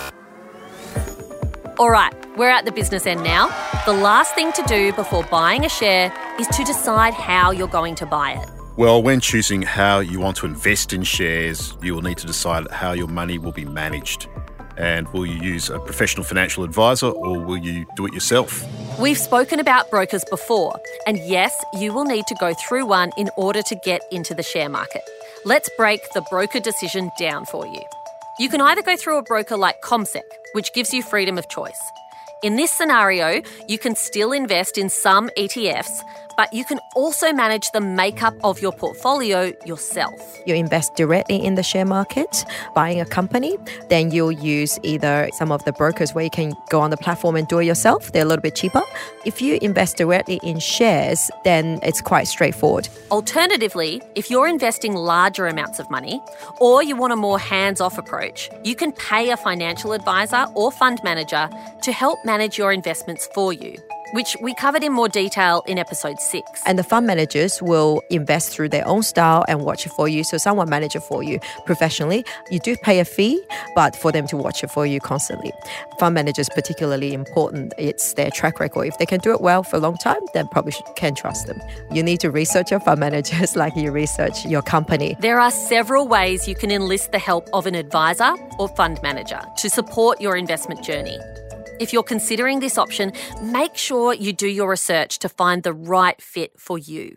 All 1.78 1.90
right, 1.90 2.12
we're 2.36 2.50
at 2.50 2.64
the 2.64 2.72
business 2.72 3.06
end 3.06 3.22
now. 3.22 3.46
The 3.86 3.92
last 3.92 4.34
thing 4.34 4.52
to 4.52 4.62
do 4.64 4.92
before 4.92 5.22
buying 5.24 5.64
a 5.64 5.68
share 5.68 6.12
is 6.38 6.46
to 6.48 6.64
decide 6.64 7.14
how 7.14 7.52
you're 7.52 7.68
going 7.68 7.94
to 7.96 8.06
buy 8.06 8.32
it. 8.32 8.48
Well, 8.76 9.00
when 9.02 9.20
choosing 9.20 9.62
how 9.62 10.00
you 10.00 10.18
want 10.18 10.36
to 10.38 10.46
invest 10.46 10.92
in 10.92 11.04
shares, 11.04 11.76
you 11.80 11.94
will 11.94 12.02
need 12.02 12.18
to 12.18 12.26
decide 12.26 12.68
how 12.70 12.92
your 12.92 13.08
money 13.08 13.38
will 13.38 13.52
be 13.52 13.64
managed. 13.64 14.26
And 14.76 15.08
will 15.12 15.24
you 15.24 15.40
use 15.40 15.70
a 15.70 15.78
professional 15.78 16.24
financial 16.24 16.64
advisor 16.64 17.06
or 17.06 17.38
will 17.38 17.58
you 17.58 17.86
do 17.94 18.06
it 18.06 18.12
yourself? 18.12 18.64
We've 18.98 19.18
spoken 19.18 19.60
about 19.60 19.88
brokers 19.88 20.24
before, 20.28 20.78
and 21.06 21.16
yes, 21.18 21.54
you 21.74 21.92
will 21.92 22.04
need 22.04 22.26
to 22.26 22.34
go 22.40 22.54
through 22.54 22.86
one 22.86 23.12
in 23.16 23.30
order 23.36 23.62
to 23.62 23.76
get 23.84 24.02
into 24.10 24.34
the 24.34 24.42
share 24.42 24.68
market. 24.68 25.02
Let's 25.46 25.68
break 25.76 26.00
the 26.14 26.22
broker 26.22 26.58
decision 26.58 27.10
down 27.18 27.44
for 27.44 27.66
you. 27.66 27.82
You 28.38 28.48
can 28.48 28.62
either 28.62 28.80
go 28.80 28.96
through 28.96 29.18
a 29.18 29.22
broker 29.22 29.58
like 29.58 29.82
CommSec, 29.82 30.22
which 30.54 30.72
gives 30.72 30.94
you 30.94 31.02
freedom 31.02 31.36
of 31.36 31.50
choice. 31.50 31.82
In 32.42 32.56
this 32.56 32.72
scenario, 32.72 33.42
you 33.68 33.78
can 33.78 33.94
still 33.94 34.32
invest 34.32 34.78
in 34.78 34.88
some 34.88 35.28
ETFs, 35.36 36.00
but 36.36 36.52
you 36.52 36.64
can 36.64 36.80
also 36.94 37.32
manage 37.32 37.70
the 37.72 37.80
makeup 37.80 38.34
of 38.44 38.60
your 38.60 38.72
portfolio 38.72 39.52
yourself. 39.64 40.38
You 40.46 40.54
invest 40.54 40.94
directly 40.96 41.36
in 41.44 41.54
the 41.54 41.62
share 41.62 41.84
market, 41.84 42.44
buying 42.74 43.00
a 43.00 43.04
company, 43.04 43.56
then 43.88 44.10
you'll 44.10 44.32
use 44.32 44.78
either 44.82 45.28
some 45.34 45.52
of 45.52 45.64
the 45.64 45.72
brokers 45.72 46.14
where 46.14 46.24
you 46.24 46.30
can 46.30 46.54
go 46.70 46.80
on 46.80 46.90
the 46.90 46.96
platform 46.96 47.36
and 47.36 47.46
do 47.48 47.58
it 47.58 47.64
yourself. 47.64 48.12
They're 48.12 48.22
a 48.22 48.26
little 48.26 48.42
bit 48.42 48.54
cheaper. 48.54 48.82
If 49.24 49.40
you 49.40 49.58
invest 49.62 49.96
directly 49.96 50.40
in 50.42 50.58
shares, 50.58 51.30
then 51.44 51.80
it's 51.82 52.00
quite 52.00 52.26
straightforward. 52.26 52.88
Alternatively, 53.10 54.02
if 54.14 54.30
you're 54.30 54.48
investing 54.48 54.94
larger 54.94 55.46
amounts 55.46 55.78
of 55.78 55.90
money 55.90 56.20
or 56.60 56.82
you 56.82 56.96
want 56.96 57.12
a 57.12 57.16
more 57.16 57.38
hands 57.38 57.80
off 57.80 57.98
approach, 57.98 58.50
you 58.62 58.74
can 58.74 58.92
pay 58.92 59.30
a 59.30 59.36
financial 59.36 59.92
advisor 59.92 60.46
or 60.54 60.70
fund 60.70 61.00
manager 61.04 61.48
to 61.82 61.92
help 61.92 62.18
manage 62.24 62.58
your 62.58 62.72
investments 62.72 63.28
for 63.34 63.52
you, 63.52 63.76
which 64.14 64.36
we 64.40 64.54
covered 64.54 64.84
in 64.84 64.92
more 64.92 65.08
detail 65.08 65.64
in 65.66 65.76
episode 65.76 66.20
6. 66.20 66.62
And 66.66 66.78
the 66.78 66.84
fund 66.84 67.04
managers 67.04 67.60
will 67.60 68.00
invest 68.10 68.50
through 68.50 68.68
their 68.68 68.86
own 68.86 69.02
style 69.02 69.44
and 69.48 69.64
watch 69.64 69.86
it 69.86 69.88
for 69.90 70.06
you. 70.06 70.22
So 70.22 70.38
someone 70.38 70.70
manage 70.70 70.94
it 70.94 71.02
for 71.02 71.24
you 71.24 71.40
professionally. 71.66 72.24
You 72.48 72.60
do 72.60 72.76
pay 72.76 73.00
a 73.00 73.04
fee, 73.04 73.42
but 73.74 73.96
for 73.96 74.12
them 74.12 74.28
to 74.28 74.36
watch 74.36 74.62
it 74.62 74.70
for 74.70 74.86
you 74.86 75.00
constantly. 75.00 75.52
Fund 75.98 76.14
managers 76.14 76.48
particularly 76.48 77.12
important. 77.12 77.74
It's 77.76 78.14
their 78.14 78.30
track 78.30 78.60
record. 78.60 78.86
If 78.86 78.98
they 78.98 79.06
can 79.06 79.18
do 79.18 79.32
it 79.32 79.40
well 79.40 79.64
for 79.64 79.78
a 79.78 79.80
long 79.80 79.96
time, 79.96 80.20
then 80.32 80.46
probably 80.46 80.74
can 80.94 81.16
trust 81.16 81.48
them. 81.48 81.60
You 81.90 82.04
need 82.04 82.20
to 82.20 82.30
research 82.30 82.70
your 82.70 82.78
fund 82.78 83.00
managers 83.00 83.56
like 83.62 83.74
you 83.74 83.90
research 83.90 84.46
your 84.46 84.62
company. 84.62 85.16
There 85.18 85.40
are 85.40 85.50
several 85.50 86.06
ways 86.06 86.46
you 86.46 86.54
can 86.54 86.70
enlist 86.70 87.10
the 87.10 87.18
help 87.18 87.48
of 87.52 87.66
an 87.66 87.74
advisor 87.74 88.36
or 88.60 88.68
fund 88.68 89.02
manager 89.02 89.40
to 89.56 89.68
support 89.68 90.20
your 90.20 90.36
investment 90.36 90.84
journey. 90.84 91.18
If 91.80 91.92
you're 91.92 92.04
considering 92.04 92.60
this 92.60 92.78
option, 92.78 93.12
make 93.42 93.76
sure 93.76 94.14
you 94.14 94.32
do 94.32 94.48
your 94.48 94.70
research 94.70 95.18
to 95.20 95.28
find 95.28 95.62
the 95.62 95.72
right 95.72 96.20
fit 96.22 96.52
for 96.58 96.78
you. 96.78 97.16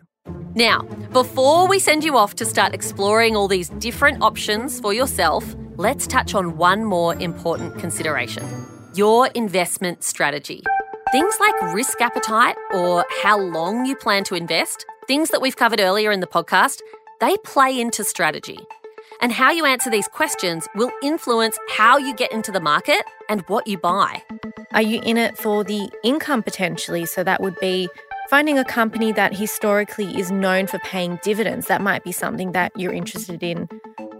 Now, 0.54 0.82
before 1.12 1.68
we 1.68 1.78
send 1.78 2.02
you 2.02 2.16
off 2.16 2.34
to 2.36 2.44
start 2.44 2.74
exploring 2.74 3.36
all 3.36 3.46
these 3.46 3.68
different 3.68 4.20
options 4.22 4.80
for 4.80 4.92
yourself, 4.92 5.54
let's 5.76 6.06
touch 6.06 6.34
on 6.34 6.56
one 6.56 6.84
more 6.84 7.14
important 7.16 7.78
consideration 7.78 8.44
your 8.94 9.28
investment 9.28 10.02
strategy. 10.02 10.64
Things 11.12 11.36
like 11.38 11.74
risk 11.74 12.00
appetite 12.00 12.56
or 12.72 13.04
how 13.22 13.38
long 13.38 13.86
you 13.86 13.94
plan 13.94 14.24
to 14.24 14.34
invest, 14.34 14.84
things 15.06 15.30
that 15.30 15.40
we've 15.40 15.56
covered 15.56 15.78
earlier 15.78 16.10
in 16.10 16.18
the 16.18 16.26
podcast, 16.26 16.80
they 17.20 17.36
play 17.44 17.80
into 17.80 18.02
strategy. 18.02 18.58
And 19.20 19.32
how 19.32 19.50
you 19.50 19.64
answer 19.64 19.90
these 19.90 20.06
questions 20.06 20.68
will 20.76 20.92
influence 21.02 21.58
how 21.70 21.98
you 21.98 22.14
get 22.14 22.30
into 22.30 22.52
the 22.52 22.60
market 22.60 23.02
and 23.28 23.40
what 23.48 23.66
you 23.66 23.76
buy. 23.76 24.22
Are 24.72 24.82
you 24.82 25.00
in 25.02 25.16
it 25.16 25.36
for 25.36 25.64
the 25.64 25.90
income 26.04 26.42
potentially? 26.42 27.04
So 27.04 27.24
that 27.24 27.40
would 27.40 27.58
be 27.60 27.88
finding 28.30 28.58
a 28.58 28.64
company 28.64 29.10
that 29.12 29.34
historically 29.34 30.18
is 30.18 30.30
known 30.30 30.66
for 30.66 30.78
paying 30.80 31.18
dividends. 31.22 31.66
That 31.66 31.80
might 31.80 32.04
be 32.04 32.12
something 32.12 32.52
that 32.52 32.70
you're 32.76 32.92
interested 32.92 33.42
in. 33.42 33.68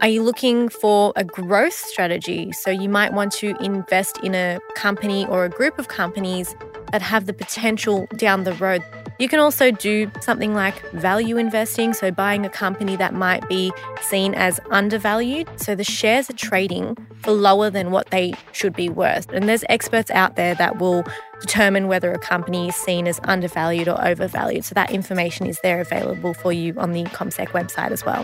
Are 0.01 0.07
you 0.07 0.23
looking 0.23 0.69
for 0.69 1.13
a 1.15 1.23
growth 1.23 1.73
strategy? 1.73 2.51
So 2.51 2.69
you 2.69 2.89
might 2.89 3.13
want 3.13 3.31
to 3.33 3.55
invest 3.63 4.17
in 4.23 4.33
a 4.33 4.59
company 4.75 5.25
or 5.27 5.45
a 5.45 5.49
group 5.49 5.77
of 5.79 5.87
companies 5.87 6.55
that 6.91 7.01
have 7.01 7.25
the 7.25 7.33
potential 7.33 8.07
down 8.15 8.43
the 8.43 8.53
road 8.53 8.81
You 9.19 9.27
can 9.27 9.39
also 9.39 9.69
do 9.69 10.09
something 10.21 10.53
like 10.53 10.89
value 10.91 11.35
investing, 11.35 11.93
so 11.93 12.09
buying 12.09 12.45
a 12.45 12.49
company 12.49 12.95
that 12.95 13.13
might 13.13 13.45
be 13.49 13.73
seen 14.01 14.33
as 14.33 14.61
undervalued. 14.71 15.49
So 15.59 15.75
the 15.75 15.83
shares 15.83 16.29
are 16.29 16.37
trading 16.37 16.95
for 17.21 17.31
lower 17.31 17.69
than 17.69 17.91
what 17.91 18.11
they 18.11 18.33
should 18.53 18.73
be 18.73 18.87
worth. 18.87 19.29
And 19.33 19.49
there's 19.49 19.65
experts 19.67 20.09
out 20.09 20.37
there 20.37 20.55
that 20.55 20.79
will 20.79 21.03
determine 21.41 21.89
whether 21.89 22.13
a 22.13 22.19
company 22.19 22.69
is 22.69 22.75
seen 22.75 23.07
as 23.07 23.19
undervalued 23.25 23.89
or 23.89 24.01
overvalued. 24.07 24.63
So 24.63 24.73
that 24.75 24.89
information 24.89 25.47
is 25.47 25.59
there 25.63 25.81
available 25.81 26.33
for 26.33 26.53
you 26.53 26.73
on 26.77 26.93
the 26.93 27.03
CommSec 27.03 27.49
website 27.49 27.91
as 27.91 28.05
well. 28.05 28.23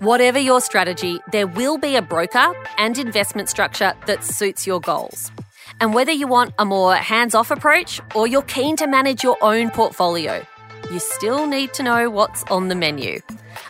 Whatever 0.00 0.40
your 0.40 0.60
strategy, 0.60 1.20
there 1.30 1.46
will 1.46 1.78
be 1.78 1.94
a 1.94 2.02
broker 2.02 2.52
and 2.78 2.98
investment 2.98 3.48
structure 3.48 3.94
that 4.06 4.24
suits 4.24 4.66
your 4.66 4.80
goals. 4.80 5.30
And 5.82 5.92
whether 5.92 6.12
you 6.12 6.28
want 6.28 6.54
a 6.60 6.64
more 6.64 6.94
hands 6.94 7.34
off 7.34 7.50
approach 7.50 8.00
or 8.14 8.28
you're 8.28 8.42
keen 8.42 8.76
to 8.76 8.86
manage 8.86 9.24
your 9.24 9.36
own 9.42 9.68
portfolio, 9.68 10.46
you 10.92 11.00
still 11.00 11.48
need 11.48 11.74
to 11.74 11.82
know 11.82 12.08
what's 12.08 12.44
on 12.44 12.68
the 12.68 12.76
menu. 12.76 13.20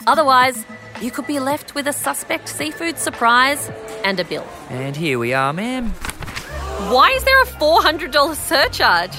Otherwise, 0.06 0.66
you 1.00 1.10
could 1.10 1.26
be 1.26 1.40
left 1.40 1.74
with 1.74 1.88
a 1.88 1.92
suspect 1.94 2.50
seafood 2.50 2.98
surprise 2.98 3.70
and 4.04 4.20
a 4.20 4.26
bill. 4.26 4.46
And 4.68 4.94
here 4.94 5.18
we 5.18 5.32
are, 5.32 5.54
ma'am. 5.54 5.88
Why 6.92 7.08
is 7.12 7.24
there 7.24 7.40
a 7.44 7.46
$400 7.46 8.36
surcharge? 8.36 9.16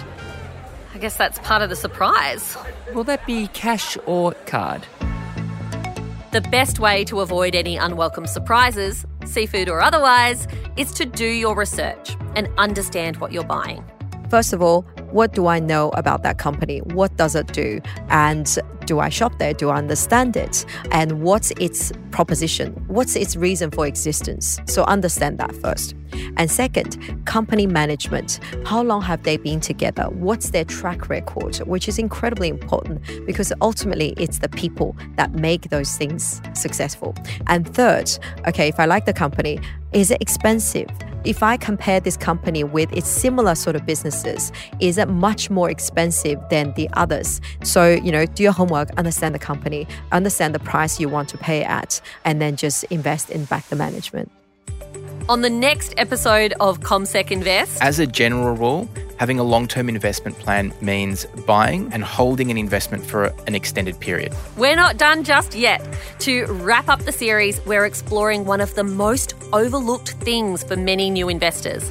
I 0.93 0.99
guess 0.99 1.17
that's 1.17 1.39
part 1.39 1.63
of 1.63 1.71
the 1.71 1.75
surprise. 1.75 2.55
Will 2.93 3.05
that 3.05 3.25
be 3.25 3.47
cash 3.47 3.97
or 4.05 4.33
card? 4.45 4.85
The 6.31 6.41
best 6.41 6.79
way 6.79 7.05
to 7.05 7.21
avoid 7.21 7.55
any 7.55 7.75
unwelcome 7.75 8.27
surprises, 8.27 9.03
seafood 9.27 9.69
or 9.69 9.81
otherwise, 9.81 10.47
is 10.77 10.91
to 10.93 11.05
do 11.05 11.25
your 11.27 11.55
research 11.55 12.15
and 12.35 12.49
understand 12.57 13.17
what 13.17 13.31
you're 13.31 13.43
buying. 13.43 13.83
First 14.29 14.53
of 14.53 14.61
all, 14.61 14.81
what 15.11 15.33
do 15.33 15.45
I 15.45 15.59
know 15.59 15.89
about 15.91 16.23
that 16.23 16.39
company? 16.39 16.79
What 16.79 17.15
does 17.17 17.35
it 17.35 17.53
do? 17.53 17.79
And 18.09 18.57
do 18.85 18.99
I 18.99 19.09
shop 19.09 19.37
there? 19.39 19.53
Do 19.53 19.69
I 19.69 19.77
understand 19.77 20.35
it? 20.35 20.65
And 20.91 21.21
what's 21.21 21.51
its 21.51 21.91
proposition? 22.11 22.73
What's 22.87 23.15
its 23.15 23.35
reason 23.35 23.71
for 23.71 23.85
existence? 23.87 24.59
So 24.65 24.83
understand 24.83 25.37
that 25.39 25.55
first. 25.55 25.95
And 26.37 26.49
second, 26.49 27.25
company 27.25 27.67
management. 27.67 28.39
How 28.65 28.83
long 28.83 29.01
have 29.01 29.23
they 29.23 29.37
been 29.37 29.59
together? 29.59 30.03
What's 30.09 30.51
their 30.51 30.65
track 30.65 31.09
record? 31.09 31.57
Which 31.57 31.87
is 31.87 31.97
incredibly 31.97 32.49
important 32.49 33.01
because 33.25 33.51
ultimately 33.61 34.13
it's 34.17 34.39
the 34.39 34.49
people 34.49 34.95
that 35.15 35.33
make 35.33 35.69
those 35.69 35.95
things 35.97 36.41
successful. 36.53 37.15
And 37.47 37.67
third, 37.73 38.11
okay, 38.47 38.67
if 38.67 38.79
I 38.79 38.85
like 38.85 39.05
the 39.05 39.13
company, 39.13 39.59
is 39.93 40.11
it 40.11 40.21
expensive? 40.21 40.89
If 41.23 41.41
I 41.41 41.55
compare 41.55 42.01
this 42.01 42.17
company 42.17 42.65
with 42.65 42.91
its 42.91 43.07
similar 43.07 43.55
sort 43.55 43.77
of 43.77 43.85
businesses, 43.85 44.51
is 44.81 44.97
it 44.97 45.07
much 45.07 45.49
more 45.49 45.69
expensive 45.69 46.37
than 46.49 46.73
the 46.73 46.89
others? 46.93 47.39
So, 47.63 47.91
you 47.91 48.11
know, 48.11 48.25
do 48.25 48.43
your 48.43 48.51
homework, 48.51 48.72
understand 48.97 49.33
the 49.33 49.39
company, 49.39 49.87
understand 50.11 50.53
the 50.53 50.59
price 50.59 50.99
you 50.99 51.09
want 51.09 51.29
to 51.29 51.37
pay 51.37 51.63
at, 51.63 52.01
and 52.25 52.41
then 52.41 52.55
just 52.55 52.83
invest 52.85 53.29
in 53.29 53.45
back 53.45 53.65
the 53.67 53.75
management. 53.75 54.31
On 55.29 55.39
the 55.39 55.49
next 55.49 55.93
episode 55.97 56.53
of 56.59 56.81
CommSec 56.81 57.31
Invest, 57.31 57.81
As 57.81 57.97
a 57.99 58.05
general 58.05 58.57
rule, 58.57 58.89
having 59.17 59.39
a 59.39 59.43
long 59.43 59.67
term 59.67 59.87
investment 59.87 60.37
plan 60.37 60.73
means 60.81 61.25
buying 61.47 61.89
and 61.93 62.03
holding 62.03 62.51
an 62.51 62.57
investment 62.57 63.05
for 63.05 63.33
an 63.47 63.55
extended 63.55 63.97
period. 64.01 64.33
we're 64.57 64.75
not 64.75 64.97
done 64.97 65.23
just 65.23 65.55
yet. 65.55 65.81
To 66.19 66.45
wrap 66.47 66.89
up 66.89 67.03
the 67.03 67.13
series, 67.13 67.65
we're 67.65 67.85
exploring 67.85 68.43
one 68.43 68.59
of 68.59 68.75
the 68.75 68.83
most 68.83 69.35
overlooked 69.53 70.09
things 70.09 70.61
for 70.61 70.75
many 70.75 71.09
new 71.09 71.29
investors. 71.29 71.89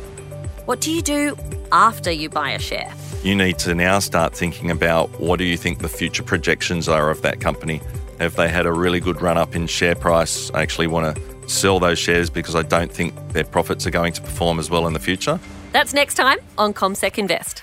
What 0.66 0.83
do 0.83 0.90
you 0.92 1.01
do 1.01 1.35
after 1.73 2.11
you 2.11 2.29
buy 2.29 2.51
a 2.51 2.59
share? 2.59 2.93
You 3.25 3.35
need 3.35 3.59
to 3.61 3.75
now 3.75 3.99
start 3.99 4.37
thinking 4.37 4.71
about 4.71 5.09
what 5.19 5.39
do 5.39 5.45
you 5.45 5.57
think 5.57 5.79
the 5.79 5.89
future 5.89 6.23
projections 6.23 6.89
are 6.89 7.11
of 7.11 7.23
that 7.23 7.41
company. 7.41 7.81
Have 8.21 8.37
they 8.37 8.49
had 8.49 8.67
a 8.67 8.73
really 8.73 9.01
good 9.01 9.21
run 9.21 9.39
up 9.39 9.57
in 9.57 9.67
share 9.67 9.95
price? 9.95 10.51
I 10.53 10.63
actually 10.63 10.87
want 10.87 11.17
to 11.17 11.49
sell 11.49 11.81
those 11.81 11.99
shares 11.99 12.31
because 12.31 12.55
I 12.55 12.63
don't 12.63 12.93
think 12.93 13.15
their 13.33 13.45
profits 13.45 13.87
are 13.87 13.91
going 13.91 14.13
to 14.13 14.21
perform 14.21 14.59
as 14.59 14.71
well 14.71 14.87
in 14.87 14.93
the 14.93 15.01
future. 15.01 15.41
That's 15.73 15.93
next 15.95 16.15
time 16.15 16.39
on 16.59 16.75
CommSec 16.75 17.19
Invest. 17.19 17.63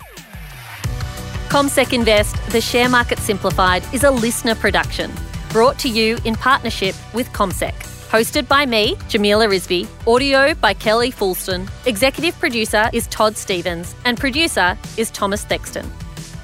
CommSec 1.50 1.94
Invest, 1.94 2.36
the 2.52 2.62
share 2.62 2.90
market 2.90 3.20
simplified, 3.20 3.84
is 3.94 4.04
a 4.04 4.12
listener 4.12 4.56
production 4.56 5.12
brought 5.50 5.80
to 5.80 5.90
you 5.90 6.18
in 6.26 6.36
partnership 6.36 6.96
with 7.14 7.28
CommSec. 7.30 7.89
Hosted 8.10 8.48
by 8.48 8.66
me, 8.66 8.98
Jamila 9.08 9.46
Rizvi. 9.46 9.88
Audio 10.08 10.56
by 10.56 10.74
Kelly 10.74 11.12
Fulston. 11.12 11.70
Executive 11.86 12.34
producer 12.40 12.90
is 12.92 13.06
Todd 13.10 13.38
Stevens. 13.38 13.94
And 14.04 14.18
producer 14.18 14.76
is 14.98 15.12
Thomas 15.12 15.46
Thexton. 15.46 15.88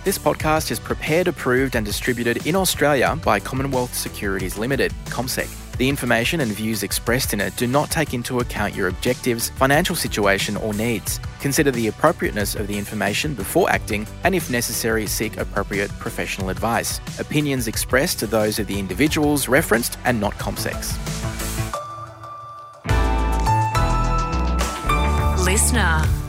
This 0.03 0.19
podcast 0.19 0.69
is 0.69 0.79
prepared, 0.79 1.27
approved, 1.27 1.75
and 1.75 1.83
distributed 1.83 2.45
in 2.45 2.55
Australia 2.55 3.17
by 3.25 3.39
Commonwealth 3.39 3.95
Securities 3.95 4.59
Limited, 4.59 4.93
CommSec. 5.05 5.49
The 5.77 5.89
information 5.89 6.39
and 6.41 6.51
views 6.51 6.83
expressed 6.83 7.33
in 7.33 7.41
it 7.41 7.55
do 7.55 7.65
not 7.65 7.89
take 7.89 8.13
into 8.13 8.41
account 8.41 8.75
your 8.75 8.87
objectives, 8.87 9.49
financial 9.49 9.95
situation, 9.95 10.57
or 10.57 10.71
needs. 10.75 11.19
Consider 11.39 11.71
the 11.71 11.87
appropriateness 11.87 12.53
of 12.53 12.67
the 12.67 12.77
information 12.77 13.33
before 13.33 13.71
acting, 13.71 14.05
and 14.23 14.35
if 14.35 14.51
necessary, 14.51 15.07
seek 15.07 15.37
appropriate 15.37 15.89
professional 15.97 16.49
advice. 16.49 16.99
Opinions 17.19 17.67
expressed 17.67 18.21
are 18.21 18.27
those 18.27 18.59
of 18.59 18.67
the 18.67 18.77
individuals 18.77 19.47
referenced 19.47 19.97
and 20.05 20.21
not 20.21 20.35
CommSec's. 20.35 21.54
Listener. 25.55 26.24